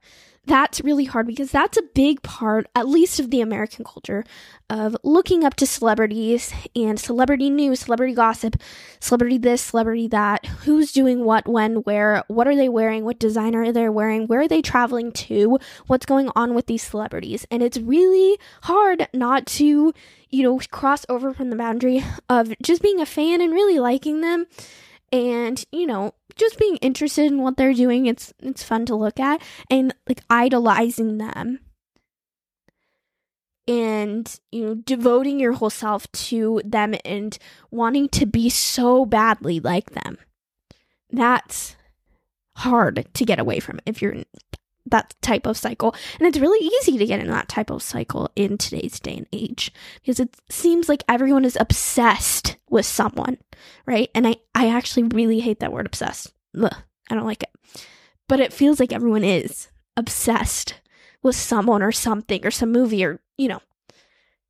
that's 0.48 0.80
really 0.80 1.04
hard 1.04 1.26
because 1.26 1.50
that's 1.50 1.76
a 1.76 1.82
big 1.94 2.22
part, 2.22 2.66
at 2.74 2.88
least 2.88 3.20
of 3.20 3.30
the 3.30 3.40
American 3.40 3.84
culture, 3.84 4.24
of 4.70 4.96
looking 5.04 5.44
up 5.44 5.54
to 5.56 5.66
celebrities 5.66 6.52
and 6.74 6.98
celebrity 6.98 7.50
news, 7.50 7.80
celebrity 7.80 8.14
gossip, 8.14 8.56
celebrity 8.98 9.38
this, 9.38 9.62
celebrity 9.62 10.08
that, 10.08 10.44
who's 10.46 10.90
doing 10.90 11.24
what, 11.24 11.46
when, 11.46 11.76
where, 11.82 12.24
what 12.28 12.48
are 12.48 12.56
they 12.56 12.68
wearing, 12.68 13.04
what 13.04 13.18
designer 13.18 13.62
are 13.62 13.72
they 13.72 13.88
wearing, 13.88 14.26
where 14.26 14.40
are 14.40 14.48
they 14.48 14.62
traveling 14.62 15.12
to, 15.12 15.58
what's 15.86 16.06
going 16.06 16.30
on 16.34 16.54
with 16.54 16.66
these 16.66 16.82
celebrities. 16.82 17.46
And 17.50 17.62
it's 17.62 17.78
really 17.78 18.38
hard 18.62 19.06
not 19.12 19.46
to, 19.46 19.92
you 20.30 20.42
know, 20.42 20.60
cross 20.70 21.04
over 21.08 21.32
from 21.32 21.50
the 21.50 21.56
boundary 21.56 22.02
of 22.28 22.54
just 22.62 22.82
being 22.82 23.00
a 23.00 23.06
fan 23.06 23.40
and 23.40 23.52
really 23.52 23.78
liking 23.78 24.22
them 24.22 24.46
and 25.12 25.64
you 25.72 25.86
know 25.86 26.14
just 26.36 26.58
being 26.58 26.76
interested 26.76 27.26
in 27.26 27.42
what 27.42 27.56
they're 27.56 27.72
doing 27.72 28.06
it's 28.06 28.32
it's 28.40 28.62
fun 28.62 28.86
to 28.86 28.94
look 28.94 29.18
at 29.18 29.42
and 29.70 29.94
like 30.08 30.20
idolizing 30.30 31.18
them. 31.18 31.60
And 33.66 34.40
you 34.50 34.64
know 34.64 34.74
devoting 34.74 35.38
your 35.40 35.52
whole 35.52 35.70
self 35.70 36.10
to 36.12 36.62
them 36.64 36.94
and 37.04 37.36
wanting 37.70 38.08
to 38.10 38.26
be 38.26 38.48
so 38.48 39.04
badly 39.04 39.60
like 39.60 39.90
them. 39.90 40.18
That's 41.10 41.76
hard 42.56 43.06
to 43.14 43.24
get 43.24 43.38
away 43.38 43.60
from 43.60 43.80
if 43.86 44.02
you're 44.02 44.16
that 44.90 45.14
type 45.22 45.46
of 45.46 45.56
cycle. 45.56 45.94
And 46.18 46.26
it's 46.26 46.38
really 46.38 46.66
easy 46.66 46.98
to 46.98 47.06
get 47.06 47.20
in 47.20 47.28
that 47.28 47.48
type 47.48 47.70
of 47.70 47.82
cycle 47.82 48.30
in 48.36 48.58
today's 48.58 49.00
day 49.00 49.16
and 49.16 49.26
age 49.32 49.72
because 50.00 50.20
it 50.20 50.36
seems 50.48 50.88
like 50.88 51.04
everyone 51.08 51.44
is 51.44 51.56
obsessed 51.60 52.56
with 52.70 52.86
someone, 52.86 53.38
right? 53.86 54.10
And 54.14 54.26
I, 54.26 54.36
I 54.54 54.68
actually 54.68 55.04
really 55.04 55.40
hate 55.40 55.60
that 55.60 55.72
word 55.72 55.86
obsessed. 55.86 56.32
Ugh, 56.60 56.74
I 57.10 57.14
don't 57.14 57.26
like 57.26 57.42
it. 57.42 57.50
But 58.28 58.40
it 58.40 58.52
feels 58.52 58.78
like 58.78 58.92
everyone 58.92 59.24
is 59.24 59.68
obsessed 59.96 60.74
with 61.22 61.34
someone 61.36 61.82
or 61.82 61.92
something 61.92 62.44
or 62.46 62.50
some 62.50 62.72
movie 62.72 63.04
or, 63.04 63.20
you 63.36 63.48
know. 63.48 63.60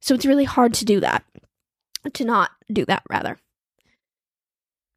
So 0.00 0.14
it's 0.14 0.26
really 0.26 0.44
hard 0.44 0.74
to 0.74 0.84
do 0.84 1.00
that, 1.00 1.24
to 2.12 2.24
not 2.24 2.50
do 2.72 2.84
that, 2.84 3.02
rather. 3.08 3.38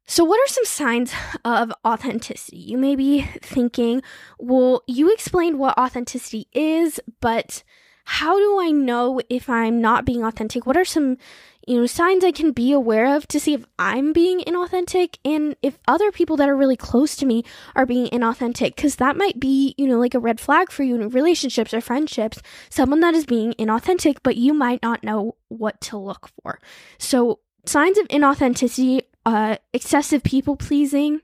So, 0.06 0.24
what 0.24 0.40
are 0.40 0.52
some 0.52 0.64
signs 0.64 1.12
of 1.44 1.72
authenticity? 1.86 2.58
You 2.58 2.76
may 2.76 2.96
be 2.96 3.22
thinking, 3.40 4.02
well, 4.38 4.82
you 4.86 5.12
explained 5.12 5.58
what 5.58 5.78
authenticity 5.78 6.48
is, 6.52 7.00
but 7.20 7.62
how 8.04 8.38
do 8.38 8.60
I 8.60 8.70
know 8.70 9.20
if 9.28 9.48
I'm 9.48 9.80
not 9.80 10.04
being 10.04 10.24
authentic? 10.24 10.66
What 10.66 10.76
are 10.76 10.84
some, 10.84 11.18
you 11.66 11.78
know, 11.78 11.86
signs 11.86 12.24
I 12.24 12.32
can 12.32 12.50
be 12.50 12.72
aware 12.72 13.14
of 13.14 13.28
to 13.28 13.38
see 13.38 13.54
if 13.54 13.64
I'm 13.78 14.12
being 14.12 14.40
inauthentic 14.40 15.18
and 15.24 15.54
if 15.62 15.78
other 15.86 16.10
people 16.10 16.36
that 16.38 16.48
are 16.48 16.56
really 16.56 16.76
close 16.76 17.14
to 17.16 17.26
me 17.26 17.44
are 17.76 17.86
being 17.86 18.08
inauthentic? 18.08 18.74
Because 18.74 18.96
that 18.96 19.16
might 19.16 19.38
be, 19.38 19.74
you 19.78 19.86
know, 19.86 19.98
like 19.98 20.14
a 20.14 20.20
red 20.20 20.40
flag 20.40 20.72
for 20.72 20.82
you 20.82 20.96
in 20.96 21.08
relationships 21.10 21.72
or 21.72 21.80
friendships, 21.80 22.42
someone 22.70 23.00
that 23.00 23.14
is 23.14 23.24
being 23.24 23.52
inauthentic, 23.54 24.16
but 24.24 24.36
you 24.36 24.52
might 24.52 24.82
not 24.82 25.04
know 25.04 25.36
what 25.48 25.80
to 25.82 25.96
look 25.96 26.28
for. 26.42 26.58
So, 26.98 27.38
signs 27.64 27.98
of 27.98 28.08
inauthenticity 28.08 29.02
uh, 29.24 29.56
excessive 29.72 30.22
people 30.22 30.56
pleasing, 30.56 31.20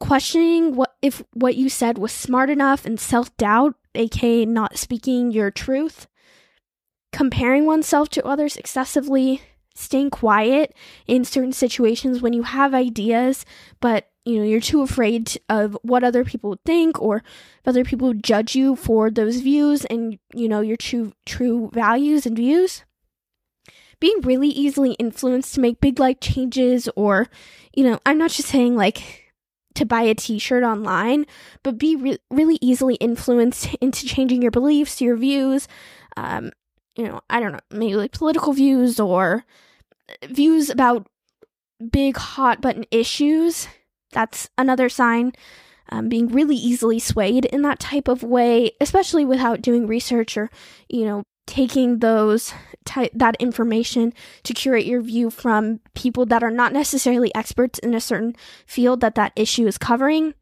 questioning 0.00 0.74
what 0.74 0.96
if 1.02 1.22
what 1.32 1.56
you 1.56 1.68
said 1.68 1.98
was 1.98 2.12
smart 2.12 2.50
enough, 2.50 2.84
and 2.84 2.98
self 2.98 3.36
doubt, 3.36 3.74
aka 3.94 4.44
not 4.44 4.78
speaking 4.78 5.30
your 5.30 5.50
truth, 5.50 6.06
comparing 7.12 7.66
oneself 7.66 8.08
to 8.10 8.26
others 8.26 8.56
excessively, 8.56 9.42
staying 9.74 10.10
quiet 10.10 10.74
in 11.06 11.24
certain 11.24 11.52
situations 11.52 12.20
when 12.20 12.32
you 12.32 12.42
have 12.42 12.74
ideas, 12.74 13.44
but 13.80 14.08
you 14.28 14.38
know 14.38 14.44
you're 14.44 14.60
too 14.60 14.82
afraid 14.82 15.40
of 15.48 15.76
what 15.82 16.04
other 16.04 16.22
people 16.24 16.50
would 16.50 16.64
think 16.64 17.00
or 17.00 17.16
if 17.16 17.66
other 17.66 17.84
people 17.84 18.08
would 18.08 18.22
judge 18.22 18.54
you 18.54 18.76
for 18.76 19.10
those 19.10 19.40
views 19.40 19.86
and 19.86 20.18
you 20.34 20.48
know 20.48 20.60
your 20.60 20.76
true 20.76 21.12
true 21.24 21.70
values 21.72 22.26
and 22.26 22.36
views 22.36 22.84
being 24.00 24.20
really 24.22 24.48
easily 24.48 24.92
influenced 24.94 25.54
to 25.54 25.60
make 25.60 25.80
big 25.80 25.98
life 25.98 26.20
changes 26.20 26.88
or 26.96 27.26
you 27.74 27.84
know 27.84 27.98
i'm 28.06 28.18
not 28.18 28.30
just 28.30 28.48
saying 28.48 28.76
like 28.76 29.32
to 29.74 29.84
buy 29.86 30.02
a 30.02 30.14
t-shirt 30.14 30.64
online 30.64 31.24
but 31.62 31.78
be 31.78 31.94
re- 31.94 32.18
really 32.30 32.58
easily 32.60 32.96
influenced 32.96 33.74
into 33.80 34.06
changing 34.06 34.42
your 34.42 34.50
beliefs 34.50 35.00
your 35.00 35.16
views 35.16 35.68
um 36.16 36.50
you 36.96 37.06
know 37.06 37.20
i 37.30 37.38
don't 37.40 37.52
know 37.52 37.60
maybe 37.70 37.94
like 37.94 38.12
political 38.12 38.52
views 38.52 38.98
or 38.98 39.44
views 40.28 40.70
about 40.70 41.06
big 41.90 42.16
hot 42.16 42.60
button 42.60 42.84
issues. 42.90 43.68
That's 44.12 44.48
another 44.56 44.88
sign 44.88 45.32
um, 45.90 46.08
being 46.08 46.28
really 46.28 46.56
easily 46.56 46.98
swayed 46.98 47.44
in 47.46 47.62
that 47.62 47.78
type 47.78 48.08
of 48.08 48.22
way 48.22 48.72
especially 48.80 49.24
without 49.24 49.62
doing 49.62 49.86
research 49.86 50.36
or 50.36 50.50
you 50.88 51.06
know 51.06 51.22
taking 51.48 51.98
those 51.98 52.52
ty- 52.84 53.10
that 53.14 53.34
information 53.40 54.12
to 54.44 54.54
curate 54.54 54.86
your 54.86 55.00
view 55.00 55.30
from 55.30 55.80
people 55.94 56.26
that 56.26 56.44
are 56.44 56.50
not 56.50 56.72
necessarily 56.72 57.34
experts 57.34 57.78
in 57.80 57.94
a 57.94 58.00
certain 58.00 58.36
field 58.66 59.00
that 59.00 59.16
that 59.16 59.32
issue 59.34 59.66
is 59.66 59.78
covering. 59.78 60.34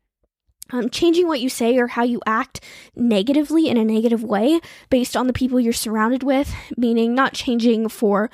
Um, 0.71 0.91
changing 0.91 1.29
what 1.29 1.41
you 1.41 1.49
say 1.49 1.79
or 1.79 1.87
how 1.87 2.03
you 2.03 2.21
act 2.27 2.61
negatively 2.97 3.69
in 3.69 3.77
a 3.77 3.85
negative 3.85 4.25
way 4.25 4.61
based 4.91 5.17
on 5.17 5.29
the 5.29 5.33
people 5.33 5.61
you're 5.61 5.73
surrounded 5.73 6.25
with 6.25 6.53
meaning 6.77 7.15
not 7.15 7.35
changing 7.35 7.89
for 7.89 8.29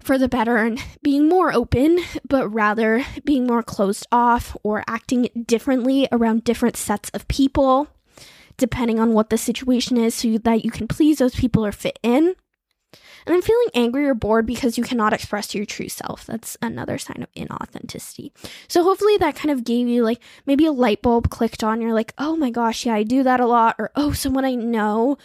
for 0.00 0.18
the 0.18 0.28
better 0.28 0.56
and 0.58 0.80
being 1.02 1.28
more 1.28 1.52
open 1.52 1.98
but 2.28 2.46
rather 2.48 3.04
being 3.24 3.44
more 3.44 3.64
closed 3.64 4.06
off 4.12 4.56
or 4.62 4.84
acting 4.86 5.28
differently 5.46 6.06
around 6.12 6.44
different 6.44 6.76
sets 6.76 7.10
of 7.10 7.26
people 7.26 7.88
depending 8.56 8.98
on 8.98 9.12
what 9.12 9.30
the 9.30 9.38
situation 9.38 9.96
is 9.96 10.14
so 10.14 10.38
that 10.38 10.64
you 10.64 10.70
can 10.70 10.88
please 10.88 11.18
those 11.18 11.34
people 11.34 11.64
or 11.64 11.72
fit 11.72 11.98
in. 12.02 12.34
And 13.26 13.34
then 13.34 13.42
feeling 13.42 13.68
angry 13.74 14.06
or 14.06 14.14
bored 14.14 14.46
because 14.46 14.78
you 14.78 14.84
cannot 14.84 15.12
express 15.12 15.52
your 15.52 15.66
true 15.66 15.88
self. 15.88 16.26
That's 16.26 16.56
another 16.62 16.96
sign 16.96 17.24
of 17.24 17.32
inauthenticity. 17.34 18.30
So 18.68 18.84
hopefully 18.84 19.16
that 19.16 19.34
kind 19.34 19.50
of 19.50 19.64
gave 19.64 19.88
you 19.88 20.04
like 20.04 20.22
maybe 20.46 20.64
a 20.64 20.72
light 20.72 21.02
bulb 21.02 21.28
clicked 21.28 21.64
on. 21.64 21.80
You're 21.80 21.92
like, 21.92 22.14
oh 22.18 22.36
my 22.36 22.50
gosh, 22.50 22.86
yeah, 22.86 22.94
I 22.94 23.02
do 23.02 23.24
that 23.24 23.40
a 23.40 23.46
lot. 23.46 23.74
Or, 23.80 23.90
oh, 23.96 24.12
someone 24.12 24.44
I 24.44 24.54
know 24.54 25.18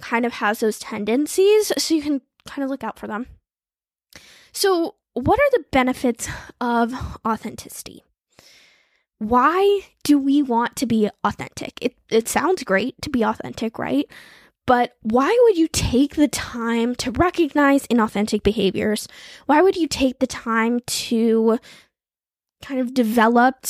kind 0.00 0.24
of 0.24 0.34
has 0.34 0.60
those 0.60 0.78
tendencies. 0.78 1.72
So 1.76 1.94
you 1.94 2.02
can 2.02 2.20
kind 2.46 2.62
of 2.62 2.70
look 2.70 2.84
out 2.84 2.96
for 2.96 3.08
them. 3.08 3.26
So, 4.52 4.94
what 5.14 5.38
are 5.38 5.50
the 5.50 5.64
benefits 5.72 6.28
of 6.60 6.94
authenticity? 7.26 8.04
Why 9.18 9.80
do 10.04 10.18
we 10.18 10.42
want 10.42 10.76
to 10.76 10.86
be 10.86 11.10
authentic? 11.24 11.78
It, 11.80 11.96
it 12.10 12.28
sounds 12.28 12.62
great 12.64 13.00
to 13.02 13.10
be 13.10 13.22
authentic, 13.22 13.78
right? 13.78 14.08
But 14.66 14.96
why 15.00 15.36
would 15.44 15.56
you 15.56 15.66
take 15.66 16.16
the 16.16 16.28
time 16.28 16.94
to 16.96 17.10
recognize 17.10 17.86
inauthentic 17.86 18.42
behaviors? 18.42 19.08
Why 19.46 19.62
would 19.62 19.76
you 19.76 19.88
take 19.88 20.18
the 20.18 20.26
time 20.26 20.80
to 20.80 21.58
kind 22.62 22.80
of 22.80 22.92
develop 22.92 23.64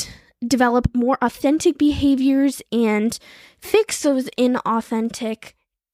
develop 0.47 0.95
more 0.95 1.19
authentic 1.21 1.79
behaviors 1.79 2.63
and 2.71 3.19
fix 3.61 4.03
those 4.03 4.29
inauthentic 4.37 5.53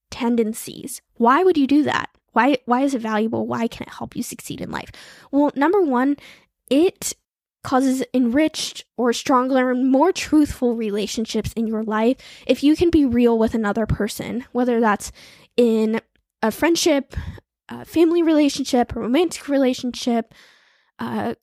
tendencies? 0.09 1.01
Why 1.17 1.43
would 1.43 1.57
you 1.57 1.67
do 1.67 1.83
that? 1.83 2.09
Why 2.33 2.57
why 2.65 2.81
is 2.81 2.95
it 2.95 3.01
valuable? 3.01 3.45
Why 3.45 3.67
can 3.67 3.83
it 3.83 3.93
help 3.93 4.15
you 4.15 4.23
succeed 4.23 4.59
in 4.59 4.71
life? 4.71 4.91
Well, 5.31 5.51
number 5.55 5.81
1, 5.81 6.17
it 6.71 7.13
causes 7.65 8.03
enriched 8.13 8.85
or 8.95 9.11
stronger 9.11 9.71
and 9.71 9.89
more 9.89 10.11
truthful 10.11 10.75
relationships 10.75 11.51
in 11.53 11.65
your 11.65 11.83
life 11.83 12.15
if 12.45 12.63
you 12.63 12.75
can 12.75 12.91
be 12.91 13.05
real 13.05 13.39
with 13.39 13.55
another 13.55 13.87
person, 13.87 14.45
whether 14.51 14.79
that's 14.79 15.11
in 15.57 15.99
a 16.43 16.51
friendship, 16.51 17.15
a 17.67 17.83
family 17.83 18.21
relationship, 18.21 18.95
a 18.95 18.99
romantic 18.99 19.47
relationship, 19.47 20.31
a 20.99 21.35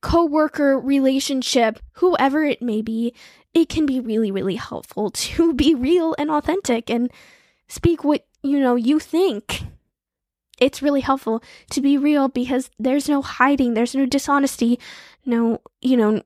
co-worker 0.00 0.80
relationship, 0.80 1.78
whoever 1.96 2.42
it 2.42 2.62
may 2.62 2.80
be, 2.80 3.14
it 3.52 3.68
can 3.68 3.84
be 3.84 4.00
really 4.00 4.30
really 4.30 4.56
helpful 4.56 5.10
to 5.28 5.52
be 5.52 5.74
real 5.74 6.16
and 6.18 6.30
authentic 6.30 6.88
and 6.88 7.10
speak 7.68 8.02
what 8.02 8.26
you 8.42 8.58
know 8.58 8.76
you 8.76 8.98
think 8.98 9.62
it's 10.60 10.82
really 10.82 11.00
helpful 11.00 11.42
to 11.70 11.80
be 11.80 11.96
real 11.98 12.28
because 12.28 12.70
there's 12.78 13.08
no 13.08 13.22
hiding, 13.22 13.74
there's 13.74 13.94
no 13.94 14.06
dishonesty, 14.06 14.78
no, 15.24 15.60
you 15.80 15.96
know, 15.96 16.22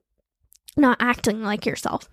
not 0.77 0.97
acting 0.99 1.41
like 1.41 1.65
yourself. 1.65 2.09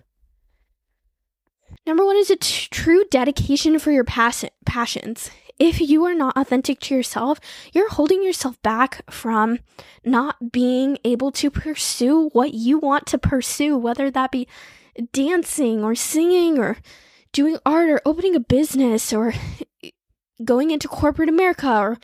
Number 1.85 2.05
one 2.05 2.15
is 2.15 2.29
a 2.31 2.37
t- 2.37 2.67
true 2.71 3.03
dedication 3.11 3.77
for 3.77 3.91
your 3.91 4.05
pass- 4.05 4.45
passions. 4.65 5.29
if 5.59 5.79
you 5.79 6.03
are 6.03 6.15
not 6.15 6.35
authentic 6.35 6.79
to 6.79 6.95
yourself, 6.95 7.39
you're 7.73 7.89
holding 7.89 8.23
yourself 8.23 8.59
back 8.63 9.01
from 9.09 9.59
not 10.03 10.51
being 10.51 10.97
able 11.05 11.31
to 11.31 11.51
pursue 11.51 12.29
what 12.29 12.53
you 12.53 12.79
want 12.79 13.05
to 13.07 13.17
pursue, 13.17 13.77
whether 13.77 14.09
that 14.09 14.31
be 14.31 14.47
dancing 15.11 15.83
or 15.83 15.93
singing 15.93 16.57
or 16.57 16.77
doing 17.31 17.57
art 17.65 17.89
or 17.89 18.01
opening 18.05 18.35
a 18.35 18.39
business 18.39 19.13
or 19.13 19.33
going 20.43 20.71
into 20.71 20.87
corporate 20.87 21.29
America 21.29 21.69
or 21.69 21.97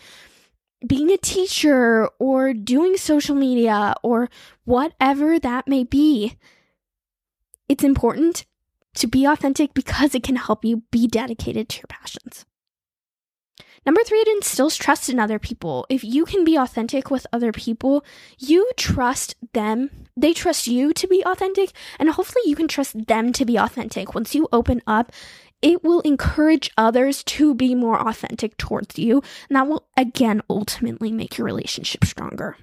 being 0.86 1.12
a 1.12 1.18
teacher 1.18 2.08
or 2.20 2.54
doing 2.54 2.98
social 2.98 3.36
media 3.36 3.96
or 4.04 4.30
whatever 4.66 5.40
that 5.40 5.68
may 5.68 5.84
be. 5.84 6.38
It's 7.68 7.84
important 7.84 8.46
to 8.96 9.08
be 9.08 9.26
authentic 9.26 9.74
because 9.74 10.16
it 10.16 10.24
can 10.24 10.36
help 10.36 10.66
you 10.66 10.84
be 10.92 11.08
dedicated 11.08 11.70
to 11.70 11.78
your 11.78 11.88
passions. 11.88 12.46
Number 13.86 14.04
three, 14.04 14.20
it 14.20 14.28
instills 14.28 14.76
trust 14.76 15.10
in 15.10 15.20
other 15.20 15.40
people. 15.40 15.86
If 15.90 16.04
you 16.04 16.26
can 16.26 16.44
be 16.44 16.58
authentic 16.58 17.10
with 17.10 17.26
other 17.32 17.52
people, 17.52 18.04
you 18.38 18.70
trust 18.78 19.36
them. 19.54 19.90
They 20.18 20.34
trust 20.34 20.68
you 20.68 20.94
to 20.94 21.08
be 21.08 21.24
authentic, 21.26 21.72
and 21.98 22.10
hopefully 22.10 22.44
you 22.46 22.56
can 22.56 22.68
trust 22.68 23.08
them 23.08 23.32
to 23.34 23.46
be 23.46 23.58
authentic. 23.58 24.14
Once 24.14 24.36
you 24.36 24.48
open 24.52 24.82
up, 24.86 25.12
it 25.62 25.84
will 25.84 26.02
encourage 26.02 26.72
others 26.78 27.24
to 27.24 27.54
be 27.54 27.76
more 27.76 28.00
authentic 28.00 28.58
towards 28.58 28.98
you, 28.98 29.22
and 29.50 29.56
that 29.56 29.68
will 29.68 29.88
again 29.98 30.42
ultimately 30.50 31.12
make 31.12 31.38
your 31.38 31.46
relationship 31.46 32.06
stronger. 32.06 32.58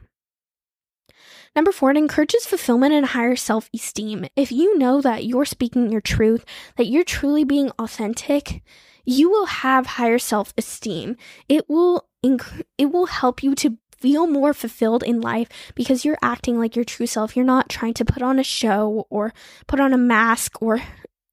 Number 1.55 1.73
four, 1.73 1.91
it 1.91 1.97
encourages 1.97 2.45
fulfillment 2.45 2.93
and 2.93 3.07
higher 3.07 3.37
self 3.37 3.71
esteem. 3.75 4.27
If 4.37 4.53
you 4.53 4.77
know 4.79 5.01
that 5.01 5.25
you're 5.25 5.47
speaking 5.47 5.91
your 5.91 6.03
truth, 6.03 6.45
that 6.77 6.87
you're 6.87 7.05
truly 7.05 7.45
being 7.45 7.71
authentic, 7.79 8.63
you 9.07 9.31
will 9.31 9.47
have 9.47 9.87
higher 9.87 10.19
self 10.19 10.53
esteem. 10.59 11.17
It 11.49 11.69
will 11.69 12.09
inc- 12.25 12.65
it 12.77 12.93
will 12.93 13.07
help 13.07 13.43
you 13.43 13.55
to 13.57 13.79
feel 13.97 14.27
more 14.27 14.53
fulfilled 14.53 15.03
in 15.03 15.23
life 15.23 15.49
because 15.75 16.05
you're 16.05 16.19
acting 16.21 16.59
like 16.59 16.77
your 16.77 16.85
true 16.85 17.07
self. 17.07 17.35
You're 17.35 17.45
not 17.47 17.71
trying 17.71 17.95
to 17.95 18.05
put 18.05 18.23
on 18.23 18.39
a 18.39 18.45
show 18.45 19.07
or 19.09 19.33
put 19.67 19.81
on 19.81 19.95
a 19.95 19.99
mask 19.99 20.61
or, 20.61 20.83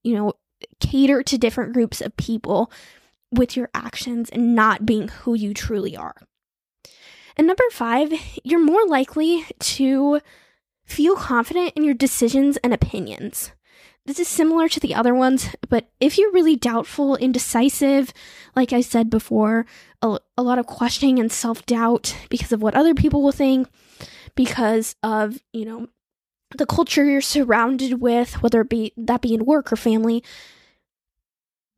you 0.03 0.15
know, 0.15 0.34
cater 0.79 1.24
to 1.24 1.38
different 1.38 1.74
groups 1.74 2.01
of 2.01 2.15
people 2.17 2.72
with 3.32 3.55
your 3.58 3.70
actions 3.74 4.29
and 4.29 4.55
not 4.55 4.86
being 4.86 5.08
who 5.08 5.34
you 5.34 5.53
truly 5.53 5.98
are. 5.98 6.15
And 7.36 7.48
number 7.48 7.63
five, 7.72 8.13
you're 8.43 8.63
more 8.63 8.86
likely 8.86 9.46
to 9.60 10.22
feel 10.86 11.15
confident 11.15 11.74
in 11.75 11.84
your 11.84 11.96
decisions 11.96 12.58
and 12.58 12.74
opinions. 12.74 13.51
This 14.05 14.20
is 14.20 14.27
similar 14.27 14.67
to 14.67 14.82
the 14.82 14.93
other 14.93 15.15
ones, 15.15 15.55
but 15.70 15.89
if 16.01 16.17
you're 16.17 16.32
really 16.32 16.58
doubtful, 16.58 17.15
indecisive, 17.15 18.13
like 18.53 18.74
I 18.74 18.82
said 18.82 19.10
before, 19.10 19.65
a, 20.01 20.20
a 20.38 20.43
lot 20.43 20.60
of 20.60 20.67
questioning 20.67 21.20
and 21.20 21.32
self 21.32 21.65
doubt 21.65 22.15
because 22.29 22.51
of 22.51 22.62
what 22.62 22.75
other 22.75 22.93
people 22.93 23.24
will 23.24 23.32
think, 23.32 23.70
because 24.36 24.96
of, 25.03 25.39
you 25.53 25.63
know, 25.63 25.88
the 26.57 26.65
culture 26.65 27.05
you're 27.05 27.22
surrounded 27.22 28.01
with, 28.01 28.41
whether 28.41 28.62
it 28.62 28.69
be 28.69 28.93
that 28.98 29.22
be 29.22 29.33
in 29.33 29.45
work 29.45 29.72
or 29.72 29.75
family, 29.75 30.24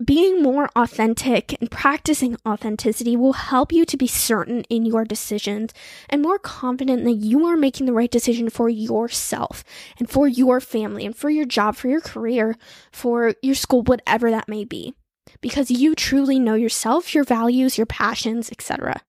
being 0.03 0.43
more 0.43 0.69
authentic 0.75 1.55
and 1.61 1.71
practicing 1.71 2.35
authenticity 2.45 3.15
will 3.15 3.33
help 3.33 3.71
you 3.71 3.85
to 3.85 3.95
be 3.95 4.07
certain 4.07 4.63
in 4.63 4.85
your 4.85 5.05
decisions 5.05 5.73
and 6.09 6.21
more 6.21 6.37
confident 6.37 7.05
that 7.05 7.13
you 7.13 7.45
are 7.45 7.55
making 7.55 7.85
the 7.85 7.93
right 7.93 8.11
decision 8.11 8.49
for 8.49 8.67
yourself 8.67 9.63
and 9.97 10.09
for 10.09 10.27
your 10.27 10.59
family 10.59 11.05
and 11.05 11.15
for 11.15 11.29
your 11.29 11.45
job, 11.45 11.77
for 11.77 11.87
your 11.87 12.01
career, 12.01 12.57
for 12.91 13.35
your 13.41 13.55
school, 13.55 13.83
whatever 13.83 14.29
that 14.29 14.49
may 14.49 14.65
be. 14.65 14.93
Because 15.39 15.71
you 15.71 15.95
truly 15.95 16.39
know 16.39 16.55
yourself, 16.55 17.15
your 17.15 17.23
values, 17.23 17.77
your 17.77 17.87
passions, 17.87 18.51
etc. 18.51 19.01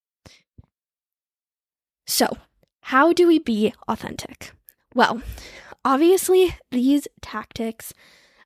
So, 2.06 2.38
how 2.82 3.12
do 3.12 3.26
we 3.26 3.40
be 3.40 3.75
authentic? 3.88 4.56
Well, 4.97 5.21
obviously, 5.85 6.57
these 6.70 7.07
tactics, 7.20 7.92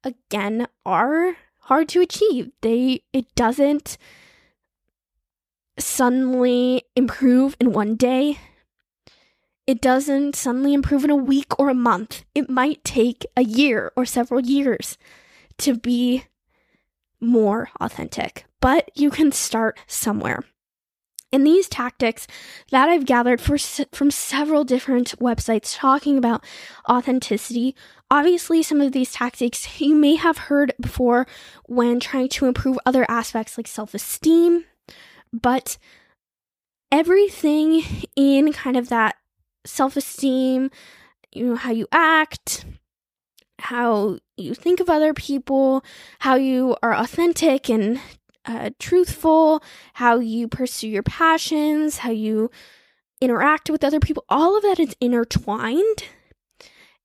again, 0.03 0.67
are 0.85 1.37
hard 1.61 1.89
to 1.91 2.01
achieve. 2.01 2.51
They 2.61 3.05
it 3.13 3.33
doesn't 3.37 3.97
suddenly 5.79 6.83
improve 6.97 7.57
in 7.61 7.73
one 7.73 7.95
day. 7.95 8.39
It 9.69 9.81
doesn't 9.81 10.35
suddenly 10.35 10.75
improve 10.75 11.05
in 11.05 11.11
a 11.11 11.15
week 11.15 11.57
or 11.57 11.69
a 11.69 11.85
month. 11.91 12.25
It 12.35 12.51
might 12.51 12.83
take 12.83 13.25
a 13.37 13.45
year 13.45 13.93
or 13.95 14.05
several 14.05 14.41
years 14.41 14.99
to 15.59 15.77
be 15.77 16.25
more 17.21 17.69
authentic, 17.81 18.47
but 18.61 18.91
you 18.97 19.11
can 19.11 19.31
start 19.31 19.79
somewhere. 19.87 20.43
And 21.33 21.47
these 21.47 21.69
tactics 21.69 22.27
that 22.71 22.89
I've 22.89 23.07
gathered 23.07 23.41
for, 23.41 23.57
from 23.93 24.11
several 24.11 24.65
different 24.65 25.17
websites 25.21 25.77
talking 25.77 26.19
about 26.19 26.45
authenticity, 26.89 27.77
obviously, 28.11 28.63
some 28.63 28.81
of 28.81 28.93
these 28.93 29.13
tactics 29.13 29.81
you 29.81 29.95
may 29.95 30.17
have 30.17 30.39
heard 30.39 30.73
before 30.81 31.27
when 31.67 32.01
trying 32.01 32.29
to 32.31 32.47
improve 32.47 32.79
other 32.85 33.07
aspects 33.09 33.57
like 33.57 33.69
self 33.69 33.95
esteem, 33.95 34.65
but 35.33 35.79
everything 36.91 37.85
in 38.17 38.53
kind 38.53 38.77
of 38.77 38.89
that 38.89 39.17
self 39.65 39.97
esteem, 39.97 40.71
you 41.33 41.47
know, 41.47 41.57
how 41.57 41.71
you 41.71 41.87
act, 41.93 42.65
how 43.61 44.19
you 44.37 44.55
think 44.55 44.81
of 44.81 44.91
other 44.91 45.15
people, 45.15 45.85
how 46.21 46.35
you 46.35 46.77
are 46.83 46.95
authentic 46.95 47.69
and 47.69 48.01
uh, 48.45 48.71
truthful, 48.79 49.63
how 49.95 50.19
you 50.19 50.49
pursue 50.49 50.89
your 50.89 51.03
passions, 51.03 51.99
how 51.99 52.11
you 52.11 52.51
interact 53.21 53.71
with 53.71 53.85
other 53.85 54.01
people, 54.01 54.25
all 54.29 54.57
of 54.57 54.63
that 54.63 54.81
is 54.81 54.95
intertwined. 55.01 56.05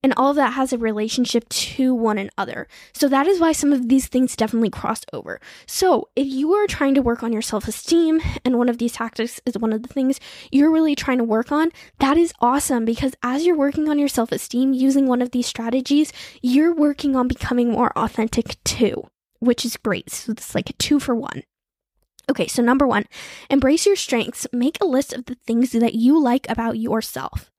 And 0.03 0.13
all 0.17 0.29
of 0.29 0.35
that 0.35 0.53
has 0.53 0.71
a 0.71 0.77
relationship 0.77 1.49
to 1.49 1.95
one 1.95 2.19
another. 2.19 2.67
So 2.93 3.07
that 3.07 3.25
is 3.25 3.39
why 3.39 3.53
some 3.53 3.73
of 3.73 3.89
these 3.89 4.07
things 4.07 4.35
definitely 4.35 4.69
cross 4.69 5.01
over. 5.11 5.41
So 5.65 6.09
if 6.15 6.27
you 6.27 6.53
are 6.53 6.67
trying 6.67 6.93
to 6.93 7.01
work 7.01 7.23
on 7.23 7.33
your 7.33 7.41
self 7.41 7.67
esteem 7.67 8.21
and 8.45 8.59
one 8.59 8.69
of 8.69 8.77
these 8.77 8.91
tactics 8.91 9.41
is 9.47 9.57
one 9.57 9.73
of 9.73 9.81
the 9.81 9.91
things 9.91 10.19
you're 10.51 10.71
really 10.71 10.93
trying 10.93 11.17
to 11.17 11.23
work 11.23 11.51
on, 11.51 11.71
that 11.97 12.17
is 12.17 12.33
awesome 12.39 12.85
because 12.85 13.15
as 13.23 13.47
you're 13.47 13.57
working 13.57 13.89
on 13.89 13.97
your 13.97 14.07
self 14.07 14.31
esteem 14.31 14.73
using 14.73 15.07
one 15.07 15.23
of 15.23 15.31
these 15.31 15.47
strategies, 15.47 16.13
you're 16.39 16.75
working 16.75 17.15
on 17.15 17.27
becoming 17.27 17.71
more 17.71 17.91
authentic 17.97 18.63
too 18.63 19.07
which 19.45 19.65
is 19.65 19.77
great. 19.77 20.09
So 20.09 20.31
it's 20.31 20.53
like 20.55 20.69
a 20.69 20.73
two 20.73 20.99
for 20.99 21.15
one. 21.15 21.43
Okay, 22.29 22.47
so 22.47 22.61
number 22.61 22.87
one, 22.87 23.05
embrace 23.49 23.85
your 23.85 23.95
strengths. 23.95 24.47
Make 24.51 24.77
a 24.81 24.85
list 24.85 25.13
of 25.13 25.25
the 25.25 25.37
things 25.45 25.71
that 25.71 25.93
you 25.93 26.19
like 26.21 26.49
about 26.49 26.77
yourself. 26.77 27.51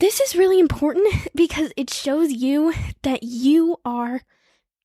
This 0.00 0.20
is 0.20 0.34
really 0.34 0.58
important 0.58 1.06
because 1.34 1.72
it 1.76 1.90
shows 1.90 2.32
you 2.32 2.74
that 3.02 3.22
you 3.22 3.76
are 3.84 4.22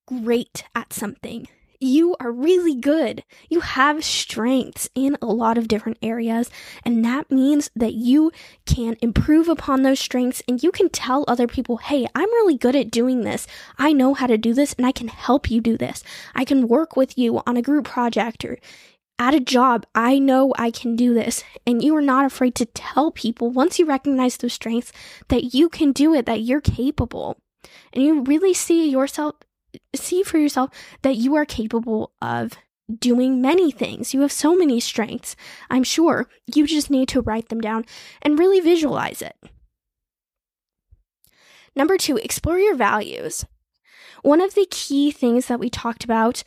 great 0.05 0.63
at 0.75 0.93
something 0.93 1.47
you 1.79 2.15
are 2.19 2.31
really 2.31 2.75
good. 2.75 3.23
You 3.49 3.61
have 3.61 4.03
strengths 4.03 4.89
in 4.95 5.17
a 5.21 5.27
lot 5.27 5.57
of 5.57 5.67
different 5.67 5.97
areas, 6.01 6.49
and 6.83 7.03
that 7.05 7.31
means 7.31 7.69
that 7.75 7.93
you 7.93 8.31
can 8.65 8.97
improve 9.01 9.47
upon 9.47 9.83
those 9.83 9.99
strengths 9.99 10.41
and 10.47 10.61
you 10.61 10.71
can 10.71 10.89
tell 10.89 11.25
other 11.27 11.47
people, 11.47 11.77
hey, 11.77 12.07
I'm 12.15 12.29
really 12.29 12.57
good 12.57 12.75
at 12.75 12.91
doing 12.91 13.21
this. 13.21 13.47
I 13.77 13.93
know 13.93 14.13
how 14.13 14.27
to 14.27 14.37
do 14.37 14.53
this, 14.53 14.73
and 14.73 14.85
I 14.85 14.91
can 14.91 15.07
help 15.07 15.49
you 15.49 15.61
do 15.61 15.77
this. 15.77 16.03
I 16.35 16.45
can 16.45 16.67
work 16.67 16.95
with 16.95 17.17
you 17.17 17.41
on 17.45 17.57
a 17.57 17.61
group 17.61 17.85
project 17.85 18.43
or 18.45 18.57
at 19.19 19.33
a 19.33 19.39
job, 19.39 19.85
I 19.95 20.19
know 20.19 20.53
I 20.57 20.69
can 20.69 20.95
do 20.95 21.13
this. 21.13 21.43
And 21.65 21.83
you 21.83 21.95
are 21.95 22.01
not 22.01 22.25
afraid 22.25 22.55
to 22.55 22.65
tell 22.65 23.11
people 23.11 23.49
once 23.49 23.79
you 23.79 23.85
recognize 23.85 24.37
those 24.37 24.53
strengths 24.53 24.91
that 25.29 25.55
you 25.55 25.69
can 25.69 25.91
do 25.91 26.13
it, 26.13 26.25
that 26.27 26.41
you're 26.41 26.61
capable. 26.61 27.37
And 27.93 28.03
you 28.03 28.21
really 28.21 28.53
see 28.53 28.89
yourself 28.89 29.35
see 29.95 30.23
for 30.23 30.37
yourself 30.37 30.71
that 31.01 31.15
you 31.15 31.35
are 31.35 31.45
capable 31.45 32.11
of 32.21 32.53
doing 32.99 33.41
many 33.41 33.71
things. 33.71 34.13
You 34.13 34.21
have 34.21 34.31
so 34.31 34.55
many 34.55 34.79
strengths. 34.79 35.35
I'm 35.69 35.83
sure 35.83 36.29
you 36.53 36.65
just 36.65 36.89
need 36.89 37.09
to 37.09 37.21
write 37.21 37.49
them 37.49 37.59
down 37.59 37.85
and 38.21 38.39
really 38.39 38.59
visualize 38.59 39.21
it. 39.21 39.35
Number 41.75 41.97
two, 41.97 42.17
explore 42.17 42.59
your 42.59 42.75
values. 42.75 43.45
One 44.23 44.41
of 44.41 44.55
the 44.55 44.67
key 44.69 45.11
things 45.11 45.45
that 45.47 45.59
we 45.59 45.69
talked 45.69 46.03
about 46.03 46.43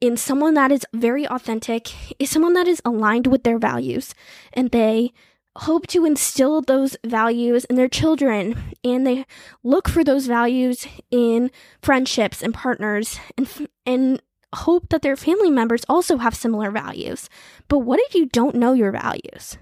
in 0.00 0.16
someone 0.16 0.54
that 0.54 0.72
is 0.72 0.86
very 0.92 1.26
authentic 1.26 1.88
is 2.18 2.30
someone 2.30 2.52
that 2.54 2.68
is 2.68 2.82
aligned 2.84 3.26
with 3.26 3.44
their 3.44 3.58
values 3.58 4.14
and 4.52 4.70
they 4.70 5.12
hope 5.60 5.86
to 5.88 6.04
instill 6.04 6.60
those 6.60 6.96
values 7.04 7.64
in 7.66 7.76
their 7.76 7.88
children 7.88 8.74
and 8.84 9.06
they 9.06 9.24
look 9.62 9.88
for 9.88 10.04
those 10.04 10.26
values 10.26 10.86
in 11.10 11.50
friendships 11.80 12.42
and 12.42 12.52
partners 12.52 13.18
and 13.36 13.48
and 13.84 14.22
hope 14.54 14.88
that 14.90 15.02
their 15.02 15.16
family 15.16 15.50
members 15.50 15.84
also 15.88 16.18
have 16.18 16.34
similar 16.34 16.70
values. 16.70 17.28
But 17.68 17.80
what 17.80 18.00
if 18.00 18.14
you 18.14 18.26
don't 18.26 18.54
know 18.54 18.72
your 18.72 18.92
values? 18.92 19.58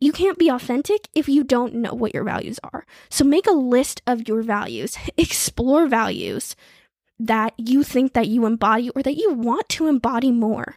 You 0.00 0.12
can't 0.12 0.38
be 0.38 0.48
authentic 0.48 1.08
if 1.14 1.28
you 1.28 1.44
don't 1.44 1.74
know 1.74 1.94
what 1.94 2.14
your 2.14 2.24
values 2.24 2.58
are. 2.62 2.84
So 3.10 3.24
make 3.24 3.46
a 3.46 3.52
list 3.52 4.02
of 4.06 4.28
your 4.28 4.42
values, 4.42 4.98
explore 5.16 5.86
values, 5.86 6.56
that 7.18 7.54
you 7.56 7.82
think 7.82 8.12
that 8.14 8.28
you 8.28 8.44
embody 8.44 8.90
or 8.90 9.02
that 9.02 9.16
you 9.16 9.32
want 9.32 9.68
to 9.70 9.86
embody 9.86 10.32
more. 10.32 10.76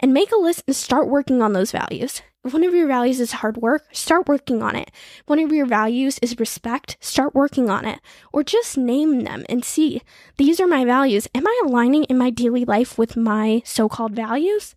And 0.00 0.12
make 0.12 0.30
a 0.32 0.36
list 0.36 0.62
and 0.66 0.76
start 0.76 1.08
working 1.08 1.40
on 1.42 1.52
those 1.52 1.72
values. 1.72 2.22
If 2.44 2.52
one 2.52 2.64
of 2.64 2.74
your 2.74 2.86
values 2.86 3.18
is 3.18 3.32
hard 3.32 3.56
work, 3.56 3.84
start 3.92 4.28
working 4.28 4.62
on 4.62 4.76
it. 4.76 4.90
If 5.18 5.24
one 5.26 5.40
of 5.40 5.52
your 5.52 5.66
values 5.66 6.18
is 6.22 6.38
respect, 6.38 6.96
start 7.00 7.34
working 7.34 7.68
on 7.68 7.84
it. 7.84 8.00
Or 8.32 8.44
just 8.44 8.78
name 8.78 9.24
them 9.24 9.44
and 9.48 9.64
see, 9.64 10.02
these 10.36 10.60
are 10.60 10.66
my 10.68 10.84
values. 10.84 11.26
Am 11.34 11.46
I 11.46 11.62
aligning 11.64 12.04
in 12.04 12.18
my 12.18 12.30
daily 12.30 12.64
life 12.64 12.98
with 12.98 13.16
my 13.16 13.62
so 13.64 13.88
called 13.88 14.12
values? 14.12 14.76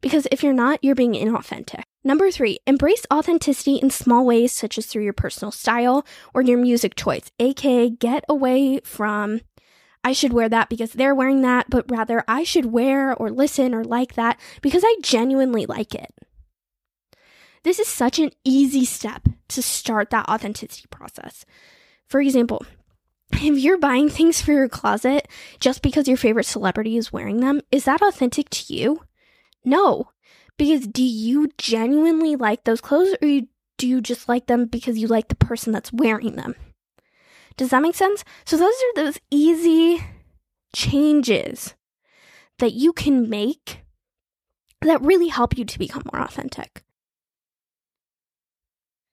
Because 0.00 0.26
if 0.32 0.42
you're 0.42 0.52
not, 0.52 0.82
you're 0.82 0.94
being 0.94 1.12
inauthentic. 1.12 1.82
Number 2.04 2.30
three, 2.30 2.58
embrace 2.66 3.06
authenticity 3.12 3.76
in 3.76 3.90
small 3.90 4.26
ways, 4.26 4.52
such 4.52 4.76
as 4.76 4.86
through 4.86 5.04
your 5.04 5.12
personal 5.12 5.52
style 5.52 6.04
or 6.34 6.42
your 6.42 6.58
music 6.58 6.96
choice, 6.96 7.30
aka 7.38 7.90
get 7.90 8.24
away 8.28 8.80
from 8.84 9.42
I 10.04 10.12
should 10.12 10.32
wear 10.32 10.48
that 10.48 10.68
because 10.68 10.92
they're 10.92 11.14
wearing 11.14 11.42
that, 11.42 11.70
but 11.70 11.90
rather 11.90 12.24
I 12.26 12.44
should 12.44 12.66
wear 12.66 13.14
or 13.14 13.30
listen 13.30 13.74
or 13.74 13.84
like 13.84 14.14
that 14.14 14.40
because 14.60 14.82
I 14.84 14.96
genuinely 15.02 15.66
like 15.66 15.94
it. 15.94 16.12
This 17.62 17.78
is 17.78 17.86
such 17.86 18.18
an 18.18 18.32
easy 18.44 18.84
step 18.84 19.28
to 19.48 19.62
start 19.62 20.10
that 20.10 20.28
authenticity 20.28 20.88
process. 20.90 21.44
For 22.08 22.20
example, 22.20 22.66
if 23.32 23.58
you're 23.58 23.78
buying 23.78 24.08
things 24.08 24.40
for 24.42 24.52
your 24.52 24.68
closet 24.68 25.28
just 25.60 25.82
because 25.82 26.08
your 26.08 26.16
favorite 26.16 26.46
celebrity 26.46 26.96
is 26.96 27.12
wearing 27.12 27.40
them, 27.40 27.60
is 27.70 27.84
that 27.84 28.02
authentic 28.02 28.50
to 28.50 28.74
you? 28.74 29.02
No. 29.64 30.10
Because 30.56 30.86
do 30.86 31.02
you 31.02 31.50
genuinely 31.56 32.36
like 32.36 32.64
those 32.64 32.80
clothes 32.80 33.14
or 33.22 33.40
do 33.78 33.88
you 33.88 34.00
just 34.00 34.28
like 34.28 34.46
them 34.46 34.66
because 34.66 34.98
you 34.98 35.06
like 35.06 35.28
the 35.28 35.34
person 35.36 35.72
that's 35.72 35.92
wearing 35.92 36.34
them? 36.34 36.56
Does 37.56 37.70
that 37.70 37.82
make 37.82 37.94
sense? 37.94 38.24
So, 38.44 38.56
those 38.56 38.74
are 38.74 39.04
those 39.04 39.18
easy 39.30 40.04
changes 40.74 41.74
that 42.58 42.72
you 42.72 42.92
can 42.92 43.28
make 43.28 43.80
that 44.80 45.02
really 45.02 45.28
help 45.28 45.56
you 45.56 45.64
to 45.64 45.78
become 45.78 46.02
more 46.12 46.22
authentic. 46.22 46.82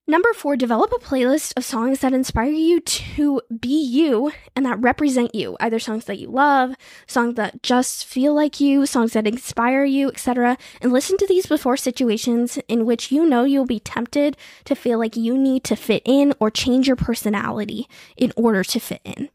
Number 0.10 0.34
four, 0.34 0.56
develop 0.56 0.92
a 0.92 0.96
playlist 0.96 1.54
of 1.56 1.64
songs 1.64 2.00
that 2.00 2.14
inspire 2.14 2.50
you 2.50 2.80
to 2.80 3.42
be 3.60 3.80
you 3.80 4.32
and 4.56 4.66
that 4.66 4.82
represent 4.82 5.36
you. 5.36 5.56
Either 5.60 5.78
songs 5.78 6.06
that 6.06 6.18
you 6.18 6.32
love, 6.32 6.74
songs 7.06 7.36
that 7.36 7.62
just 7.62 8.06
feel 8.06 8.34
like 8.34 8.60
you, 8.60 8.88
songs 8.88 9.14
that 9.14 9.28
inspire 9.28 9.84
you, 9.84 10.08
etc. 10.08 10.58
And 10.82 10.92
listen 10.92 11.16
to 11.18 11.28
these 11.28 11.46
before 11.46 11.78
situations 11.78 12.58
in 12.68 12.88
which 12.88 13.12
you 13.12 13.24
know 13.24 13.44
you'll 13.44 13.68
be 13.68 13.80
tempted 13.80 14.36
to 14.66 14.74
feel 14.74 14.98
like 14.98 15.16
you 15.16 15.38
need 15.38 15.64
to 15.66 15.76
fit 15.76 16.02
in 16.06 16.34
or 16.40 16.50
change 16.50 16.88
your 16.88 16.96
personality 16.96 17.88
in 18.18 18.34
order 18.36 18.64
to 18.64 18.80
fit 18.80 19.02
in. 19.04 19.30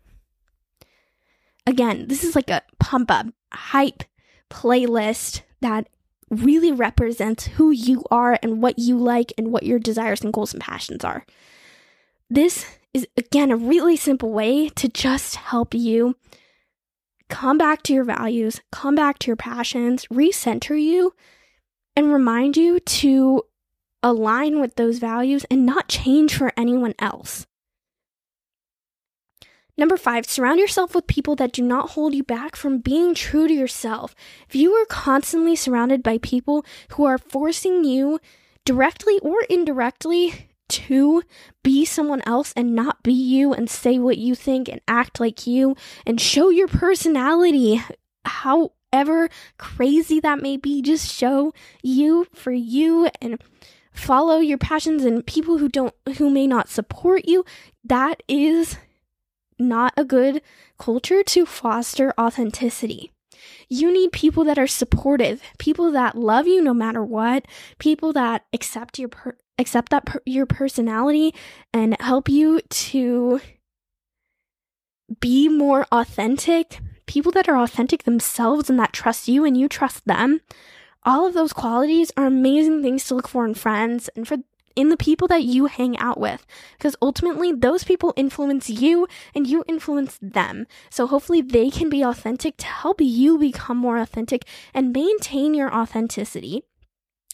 Again, 1.69 2.09
this 2.09 2.25
is 2.25 2.35
like 2.35 2.51
a 2.51 2.63
pump 2.81 3.13
up, 3.13 3.27
hype 3.53 4.03
playlist 4.51 5.43
that 5.61 5.89
really 6.31 6.73
represents 6.73 7.47
who 7.47 7.71
you 7.71 8.05
are 8.11 8.39
and 8.43 8.63
what 8.63 8.79
you 8.79 8.99
like 8.99 9.33
and 9.37 9.53
what 9.53 9.65
your 9.65 9.79
desires 9.79 10.23
and 10.23 10.33
goals 10.33 10.53
and 10.53 10.63
passions 10.63 11.05
are. 11.05 11.25
This 12.31 12.67
is, 12.93 13.07
again, 13.17 13.51
a 13.51 13.57
really 13.57 13.97
simple 13.97 14.33
way 14.33 14.69
to 14.71 14.89
just 14.89 15.37
help 15.37 15.75
you 15.75 16.17
come 17.29 17.59
back 17.59 17.83
to 17.83 17.93
your 17.93 18.05
values, 18.05 18.61
come 18.71 18.95
back 18.95 19.19
to 19.21 19.27
your 19.27 19.37
passions, 19.37 20.07
recenter 20.07 20.81
you, 20.81 21.15
and 21.97 22.13
remind 22.13 22.57
you 22.57 22.81
to 22.81 23.43
align 24.03 24.61
with 24.61 24.77
those 24.77 24.99
values 24.99 25.45
and 25.51 25.65
not 25.65 25.89
change 25.89 26.37
for 26.37 26.53
anyone 26.57 26.95
else. 26.99 27.47
Number 29.77 29.97
five, 29.97 30.27
surround 30.27 30.61
yourself 30.61 30.95
with 30.95 31.09
people 31.09 31.35
that 31.37 31.53
do 31.53 31.63
not 31.63 31.91
hold 31.91 32.15
you 32.15 32.23
back 32.23 32.55
from 32.55 32.79
being 32.79 33.15
true 33.15 33.49
to 33.49 33.55
yourself. 33.55 34.15
If 34.49 34.55
you 34.55 34.73
are 34.73 34.87
constantly 34.87 35.57
surrounded 35.57 36.03
by 36.03 36.19
people 36.19 36.65
who 36.91 37.05
are 37.05 37.19
forcing 37.19 37.83
you 37.85 38.21
directly 38.65 39.19
or 39.19 39.43
indirectly 39.51 40.49
to 40.69 41.23
be 41.63 41.85
someone 41.85 42.23
else 42.25 42.53
and 42.57 42.75
not 42.75 43.03
be 43.03 43.13
you 43.13 43.53
and 43.53 43.69
say 43.69 43.99
what 43.99 44.17
you 44.17 44.35
think 44.35 44.69
and 44.69 44.81
act 44.87 45.19
like 45.19 45.47
you 45.47 45.77
and 46.07 46.21
show 46.21 46.51
your 46.51 46.69
personality, 46.69 47.83
however 48.25 49.29
crazy 49.59 50.21
that 50.21 50.41
may 50.41 50.57
be, 50.57 50.83
just 50.83 51.13
show 51.13 51.53
you 51.83 52.27
for 52.33 52.53
you 52.53 53.11
and 53.21 53.43
follow 53.93 54.39
your 54.39 54.59
passions 54.59 55.05
and 55.05 55.27
people 55.27 55.59
who 55.59 55.69
don't, 55.69 55.95
who 56.17 56.31
may 56.31 56.47
not 56.47 56.69
support 56.69 57.27
you. 57.27 57.45
That 57.85 58.23
is 58.29 58.77
not 59.69 59.93
a 59.97 60.05
good 60.05 60.43
culture 60.79 61.23
to 61.23 61.47
foster 61.47 62.13
authenticity. 62.19 63.11
You 63.69 63.93
need 63.93 64.13
people 64.13 64.45
that 64.45 64.59
are 64.59 64.67
supportive, 64.67 65.43
people 65.59 65.91
that 65.93 66.17
love 66.17 66.47
you 66.47 66.63
no 66.63 66.75
matter 66.75 67.05
what, 67.05 67.47
people 67.79 68.13
that 68.13 68.45
accept 68.53 68.99
your 68.99 69.09
per- 69.09 69.37
accept 69.59 69.91
that 69.91 70.07
per- 70.07 70.23
your 70.25 70.47
personality 70.47 71.35
and 71.73 71.97
help 72.01 72.29
you 72.29 72.61
to 72.61 73.41
be 75.21 75.49
more 75.49 75.87
authentic, 75.93 76.81
people 77.07 77.33
that 77.33 77.49
are 77.49 77.59
authentic 77.59 78.05
themselves 78.05 78.71
and 78.71 78.79
that 78.79 78.93
trust 78.93 79.29
you 79.29 79.45
and 79.45 79.57
you 79.57 79.69
trust 79.69 80.05
them. 80.07 80.41
All 81.05 81.27
of 81.27 81.35
those 81.35 81.53
qualities 81.53 82.11
are 82.17 82.27
amazing 82.27 82.83
things 82.83 83.05
to 83.07 83.15
look 83.15 83.29
for 83.29 83.45
in 83.45 83.55
friends 83.55 84.09
and 84.17 84.27
for 84.27 84.39
in 84.77 84.89
the 84.89 84.97
people 84.97 85.29
that 85.29 85.45
you 85.45 85.67
hang 85.67 85.97
out 85.99 86.19
with 86.19 86.47
because 86.77 86.97
ultimately 87.01 87.53
those 87.53 87.85
people 87.85 88.13
influence 88.17 88.69
you 88.69 89.07
and 89.35 89.47
you 89.47 89.65
influence 89.69 90.19
them. 90.21 90.67
So 90.91 91.07
hopefully 91.07 91.41
they 91.41 91.71
can 91.71 91.89
be 91.89 92.03
authentic 92.03 92.57
to 92.59 92.67
help 92.67 93.01
you 93.01 93.39
become 93.39 93.77
more 93.77 93.99
authentic 93.99 94.47
and 94.73 94.93
maintain 94.93 95.55
your 95.55 95.75
authenticity. 95.75 96.65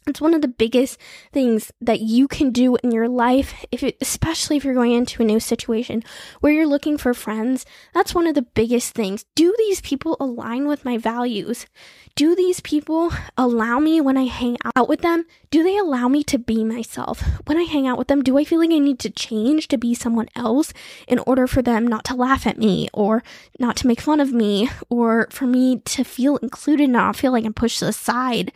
It's 0.06 0.20
one 0.20 0.32
of 0.32 0.40
the 0.40 0.48
biggest 0.48 0.98
things 1.30 1.70
that 1.80 2.00
you 2.00 2.26
can 2.26 2.50
do 2.50 2.76
in 2.76 2.90
your 2.90 3.08
life, 3.08 3.64
if 3.70 3.82
it, 3.82 3.98
especially 4.00 4.56
if 4.56 4.64
you're 4.64 4.74
going 4.74 4.92
into 4.92 5.22
a 5.22 5.26
new 5.26 5.38
situation 5.38 6.02
where 6.40 6.52
you're 6.52 6.66
looking 6.66 6.96
for 6.96 7.12
friends. 7.12 7.66
That's 7.92 8.14
one 8.14 8.26
of 8.26 8.34
the 8.34 8.42
biggest 8.42 8.94
things. 8.94 9.26
Do 9.34 9.54
these 9.58 9.82
people 9.82 10.16
align 10.18 10.66
with 10.66 10.86
my 10.86 10.96
values? 10.96 11.66
Do 12.14 12.34
these 12.34 12.60
people 12.60 13.12
allow 13.36 13.78
me 13.78 14.00
when 14.00 14.16
I 14.16 14.24
hang 14.24 14.56
out 14.74 14.88
with 14.88 15.02
them? 15.02 15.26
Do 15.50 15.62
they 15.62 15.76
allow 15.76 16.08
me 16.08 16.24
to 16.24 16.38
be 16.38 16.64
myself? 16.64 17.22
When 17.44 17.58
I 17.58 17.64
hang 17.64 17.86
out 17.86 17.98
with 17.98 18.08
them, 18.08 18.22
do 18.22 18.38
I 18.38 18.44
feel 18.44 18.58
like 18.58 18.70
I 18.70 18.78
need 18.78 18.98
to 19.00 19.10
change 19.10 19.68
to 19.68 19.78
be 19.78 19.94
someone 19.94 20.28
else 20.34 20.72
in 21.08 21.18
order 21.20 21.46
for 21.46 21.60
them 21.60 21.86
not 21.86 22.04
to 22.06 22.14
laugh 22.14 22.46
at 22.46 22.58
me 22.58 22.88
or 22.94 23.22
not 23.58 23.76
to 23.76 23.86
make 23.86 24.00
fun 24.00 24.18
of 24.18 24.32
me 24.32 24.70
or 24.88 25.28
for 25.30 25.46
me 25.46 25.80
to 25.80 26.04
feel 26.04 26.38
included 26.38 26.84
and 26.84 26.94
not 26.94 27.16
feel 27.16 27.32
like 27.32 27.44
I'm 27.44 27.52
pushed 27.52 27.82
aside? 27.82 28.50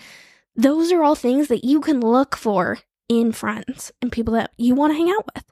Those 0.56 0.92
are 0.92 1.02
all 1.02 1.14
things 1.14 1.48
that 1.48 1.64
you 1.64 1.80
can 1.80 2.00
look 2.00 2.36
for 2.36 2.78
in 3.08 3.32
friends 3.32 3.92
and 4.00 4.12
people 4.12 4.34
that 4.34 4.52
you 4.56 4.74
want 4.74 4.92
to 4.92 4.96
hang 4.96 5.10
out 5.10 5.28
with. 5.34 5.44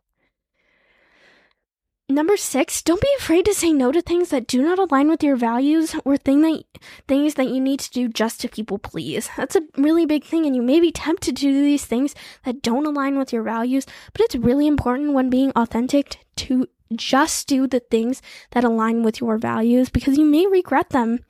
Number 2.08 2.36
six, 2.36 2.82
don't 2.82 3.00
be 3.00 3.08
afraid 3.18 3.46
to 3.46 3.54
say 3.54 3.72
no 3.72 3.90
to 3.90 4.02
things 4.02 4.28
that 4.28 4.46
do 4.46 4.62
not 4.62 4.78
align 4.78 5.08
with 5.08 5.22
your 5.22 5.34
values 5.34 5.96
or 6.04 6.18
thing 6.18 6.42
that, 6.42 6.62
things 7.08 7.34
that 7.34 7.48
you 7.48 7.58
need 7.58 7.80
to 7.80 7.90
do 7.90 8.06
just 8.06 8.40
to 8.40 8.48
people 8.48 8.78
please. 8.78 9.30
That's 9.36 9.56
a 9.56 9.62
really 9.78 10.04
big 10.04 10.24
thing, 10.24 10.44
and 10.44 10.54
you 10.54 10.60
may 10.60 10.78
be 10.78 10.92
tempted 10.92 11.36
to 11.36 11.42
do 11.42 11.62
these 11.62 11.86
things 11.86 12.14
that 12.44 12.60
don't 12.60 12.86
align 12.86 13.16
with 13.16 13.32
your 13.32 13.42
values, 13.42 13.86
but 14.12 14.20
it's 14.20 14.34
really 14.34 14.66
important 14.66 15.14
when 15.14 15.30
being 15.30 15.52
authentic 15.56 16.18
to 16.36 16.68
just 16.94 17.48
do 17.48 17.66
the 17.66 17.80
things 17.80 18.20
that 18.50 18.64
align 18.64 19.02
with 19.02 19.20
your 19.20 19.38
values 19.38 19.88
because 19.88 20.18
you 20.18 20.26
may 20.26 20.46
regret 20.46 20.90
them 20.90 21.20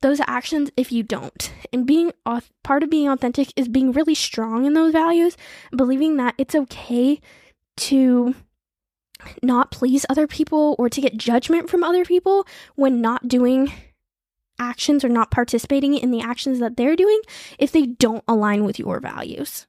those 0.00 0.20
actions 0.26 0.70
if 0.76 0.92
you 0.92 1.02
don't. 1.02 1.52
And 1.72 1.86
being 1.86 2.12
part 2.62 2.82
of 2.82 2.90
being 2.90 3.08
authentic 3.08 3.52
is 3.56 3.68
being 3.68 3.92
really 3.92 4.14
strong 4.14 4.64
in 4.64 4.74
those 4.74 4.92
values, 4.92 5.36
believing 5.76 6.16
that 6.16 6.34
it's 6.38 6.54
okay 6.54 7.20
to 7.78 8.34
not 9.42 9.70
please 9.70 10.06
other 10.08 10.26
people 10.26 10.76
or 10.78 10.88
to 10.88 11.00
get 11.00 11.16
judgment 11.16 11.68
from 11.68 11.82
other 11.82 12.04
people 12.04 12.46
when 12.76 13.00
not 13.00 13.28
doing 13.28 13.72
actions 14.58 15.04
or 15.04 15.08
not 15.08 15.30
participating 15.30 15.96
in 15.96 16.10
the 16.10 16.20
actions 16.20 16.58
that 16.60 16.76
they're 16.76 16.96
doing 16.96 17.20
if 17.58 17.72
they 17.72 17.86
don't 17.86 18.24
align 18.28 18.64
with 18.64 18.78
your 18.78 19.00
values. 19.00 19.66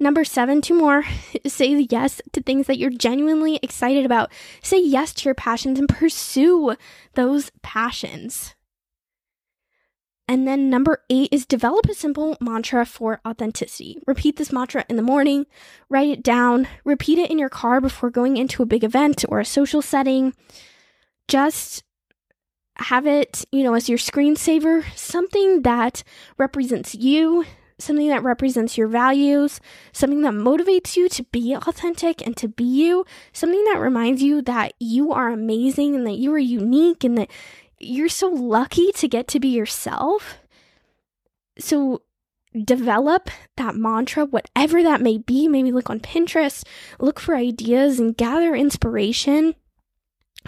Number 0.00 0.24
seven, 0.24 0.62
two 0.62 0.74
more. 0.74 1.04
Say 1.46 1.86
yes 1.90 2.20
to 2.32 2.40
things 2.40 2.66
that 2.68 2.78
you're 2.78 2.90
genuinely 2.90 3.58
excited 3.62 4.04
about. 4.04 4.30
Say 4.62 4.80
yes 4.80 5.12
to 5.14 5.24
your 5.24 5.34
passions 5.34 5.78
and 5.78 5.88
pursue 5.88 6.76
those 7.14 7.50
passions. 7.62 8.54
And 10.28 10.46
then 10.46 10.68
number 10.68 11.02
eight 11.08 11.30
is 11.32 11.46
develop 11.46 11.86
a 11.86 11.94
simple 11.94 12.36
mantra 12.38 12.84
for 12.84 13.18
authenticity. 13.26 13.98
Repeat 14.06 14.36
this 14.36 14.52
mantra 14.52 14.84
in 14.88 14.96
the 14.96 15.02
morning, 15.02 15.46
write 15.88 16.10
it 16.10 16.22
down, 16.22 16.68
repeat 16.84 17.18
it 17.18 17.30
in 17.30 17.38
your 17.38 17.48
car 17.48 17.80
before 17.80 18.10
going 18.10 18.36
into 18.36 18.62
a 18.62 18.66
big 18.66 18.84
event 18.84 19.24
or 19.30 19.40
a 19.40 19.44
social 19.44 19.80
setting. 19.80 20.34
Just 21.28 21.82
have 22.76 23.06
it, 23.06 23.46
you 23.50 23.62
know, 23.62 23.72
as 23.72 23.88
your 23.88 23.98
screensaver, 23.98 24.84
something 24.94 25.62
that 25.62 26.04
represents 26.36 26.94
you, 26.94 27.46
something 27.78 28.08
that 28.08 28.22
represents 28.22 28.76
your 28.76 28.88
values, 28.88 29.60
something 29.92 30.22
that 30.22 30.34
motivates 30.34 30.96
you 30.96 31.08
to 31.08 31.22
be 31.24 31.54
authentic 31.54 32.24
and 32.26 32.36
to 32.36 32.48
be 32.48 32.64
you, 32.64 33.04
something 33.32 33.64
that 33.64 33.80
reminds 33.80 34.22
you 34.22 34.42
that 34.42 34.74
you 34.78 35.12
are 35.12 35.30
amazing 35.30 35.94
and 35.94 36.06
that 36.06 36.18
you 36.18 36.32
are 36.34 36.38
unique 36.38 37.02
and 37.02 37.16
that 37.16 37.30
you're 37.80 38.08
so 38.08 38.28
lucky 38.28 38.92
to 38.92 39.08
get 39.08 39.28
to 39.28 39.40
be 39.40 39.48
yourself. 39.48 40.38
So 41.58 42.02
develop 42.64 43.30
that 43.56 43.74
mantra, 43.74 44.24
whatever 44.24 44.82
that 44.82 45.00
may 45.00 45.18
be. 45.18 45.48
Maybe 45.48 45.72
look 45.72 45.90
on 45.90 46.00
Pinterest, 46.00 46.64
look 46.98 47.20
for 47.20 47.34
ideas 47.34 47.98
and 47.98 48.16
gather 48.16 48.54
inspiration 48.54 49.54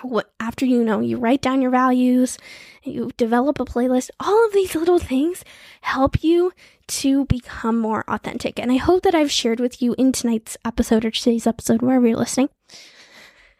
what 0.03 0.33
after 0.41 0.65
you 0.65 0.85
know 0.85 1.01
you 1.01 1.17
write 1.17 1.43
down 1.43 1.61
your 1.61 1.71
values 1.71 2.39
you 2.85 3.11
develop 3.17 3.61
a 3.61 3.65
playlist 3.65 4.11
all 4.19 4.47
of 4.47 4.53
these 4.53 4.75
little 4.75 4.99
things 4.99 5.45
help 5.83 6.23
you 6.23 6.53
to 6.87 7.25
become 7.27 7.79
more 7.79 8.05
authentic 8.09 8.59
and 8.59 8.73
i 8.73 8.77
hope 8.77 9.03
that 9.03 9.15
i've 9.15 9.31
shared 9.31 9.61
with 9.61 9.83
you 9.83 9.95
in 9.99 10.13
tonight's 10.13 10.57
episode 10.65 11.05
or 11.05 11.11
today's 11.11 11.47
episode 11.47 11.83
wherever 11.83 12.07
you're 12.07 12.17
listening 12.17 12.49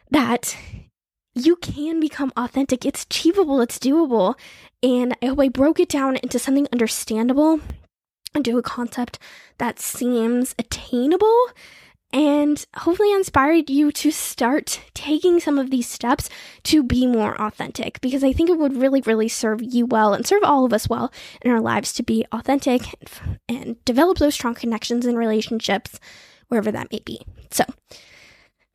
that 0.09 0.57
you 1.33 1.55
can 1.55 1.99
become 1.99 2.31
authentic. 2.35 2.85
It's 2.85 3.03
achievable. 3.03 3.61
It's 3.61 3.79
doable. 3.79 4.35
And 4.83 5.15
i 5.21 5.27
hope 5.27 5.39
i 5.39 5.47
broke 5.47 5.79
it 5.79 5.89
down 5.89 6.17
into 6.17 6.39
something 6.39 6.67
understandable 6.73 7.59
into 8.33 8.57
a 8.57 8.63
concept 8.63 9.19
that 9.57 9.79
seems 9.79 10.55
attainable 10.57 11.47
and 12.13 12.65
hopefully 12.77 13.13
inspired 13.13 13.69
you 13.69 13.91
to 13.91 14.11
start 14.11 14.81
taking 14.93 15.39
some 15.39 15.57
of 15.57 15.69
these 15.69 15.87
steps 15.87 16.29
to 16.63 16.83
be 16.83 17.07
more 17.07 17.39
authentic 17.41 18.01
because 18.01 18.23
I 18.23 18.33
think 18.33 18.49
it 18.49 18.57
would 18.57 18.75
really, 18.75 19.01
really 19.01 19.29
serve 19.29 19.61
you 19.61 19.85
well 19.85 20.13
and 20.13 20.25
serve 20.25 20.43
all 20.43 20.65
of 20.65 20.73
us 20.73 20.89
well 20.89 21.11
in 21.41 21.51
our 21.51 21.61
lives 21.61 21.93
to 21.93 22.03
be 22.03 22.25
authentic 22.31 22.81
and 23.47 23.83
develop 23.85 24.17
those 24.17 24.33
strong 24.33 24.55
connections 24.55 25.05
and 25.05 25.17
relationships 25.17 25.99
wherever 26.49 26.71
that 26.71 26.91
may 26.91 26.99
be. 27.05 27.21
So, 27.49 27.63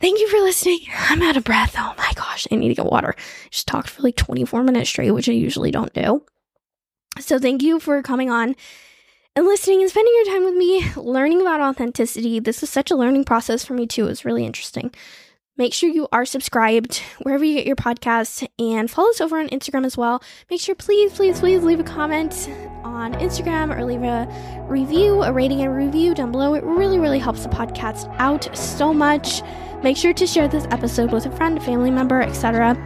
thank 0.01 0.21
you 0.21 0.29
for 0.29 0.39
listening. 0.39 0.81
I'm 0.97 1.23
out 1.23 1.37
of 1.37 1.45
breath. 1.45 1.75
Oh 1.77 1.95
my 1.97 2.13
gosh, 2.15 2.47
I 2.51 2.57
need 2.57 2.69
to 2.69 2.75
get 2.75 2.87
water. 2.87 3.15
Just 3.51 3.67
talked 3.67 3.91
for 3.91 4.03
like 4.03 4.17
24 4.17 4.63
minutes 4.63 4.91
straight, 4.91 5.11
which 5.11 5.29
I 5.29 5.33
usually 5.33 5.71
don't 5.71 5.93
do. 5.93 6.23
So, 7.19 7.39
thank 7.39 7.63
you 7.63 7.81
for 7.81 8.03
coming 8.03 8.31
on 8.31 8.57
and 9.35 9.47
listening 9.47 9.83
and 9.83 9.91
spending 9.91 10.15
your 10.17 10.35
time 10.35 10.45
with 10.45 10.55
me 10.55 10.91
learning 10.97 11.41
about 11.41 11.61
authenticity. 11.61 12.41
This 12.41 12.63
is 12.63 12.71
such 12.71 12.91
a 12.91 12.97
learning 12.97 13.25
process 13.25 13.65
for 13.65 13.75
me 13.75 13.87
too. 13.87 14.07
It's 14.07 14.25
really 14.25 14.45
interesting. 14.45 14.93
Make 15.59 15.73
sure 15.73 15.89
you 15.89 16.07
are 16.13 16.27
subscribed 16.27 16.99
wherever 17.23 17.43
you 17.43 17.55
get 17.55 17.67
your 17.67 17.77
podcasts 17.77 18.47
and 18.59 18.91
follow 18.91 19.09
us 19.09 19.23
over 19.23 19.39
on 19.39 19.49
Instagram 19.49 19.87
as 19.87 19.97
well. 19.97 20.23
Make 20.51 20.61
sure, 20.61 20.75
please, 20.75 21.15
please, 21.15 21.41
please 21.41 21.63
leave 21.63 21.81
a 21.81 21.85
comment 21.85 22.51
on 22.85 23.15
Instagram 23.15 23.75
or 23.75 23.83
leave 23.83 24.03
a 24.03 24.29
review, 24.69 25.23
a 25.23 25.33
rating 25.33 25.63
and 25.63 25.75
review 25.75 26.15
down 26.15 26.31
below. 26.31 26.53
It 26.53 26.63
really, 26.63 26.99
really 26.99 27.19
helps 27.19 27.43
the 27.43 27.49
podcast 27.49 28.15
out 28.19 28.55
so 28.55 28.93
much. 28.93 29.41
Make 29.87 29.97
sure 29.97 30.13
to 30.13 30.27
share 30.27 30.49
this 30.49 30.67
episode 30.73 31.13
with 31.13 31.27
a 31.27 31.31
friend, 31.31 31.57
a 31.59 31.61
family 31.61 31.93
member, 31.93 32.21
etc. 32.21 32.77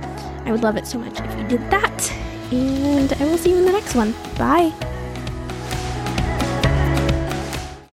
I 0.45 0.53
would 0.53 0.63
love 0.63 0.77
it 0.77 0.87
so 0.87 0.99
much 0.99 1.19
if 1.19 1.39
you 1.39 1.49
did 1.49 1.71
that. 1.71 2.13
And 2.53 3.11
I 3.15 3.25
will 3.25 3.39
see 3.39 3.53
you 3.53 3.57
in 3.57 3.65
the 3.65 3.73
next 3.73 3.95
one. 3.95 4.13
Bye. 4.37 4.71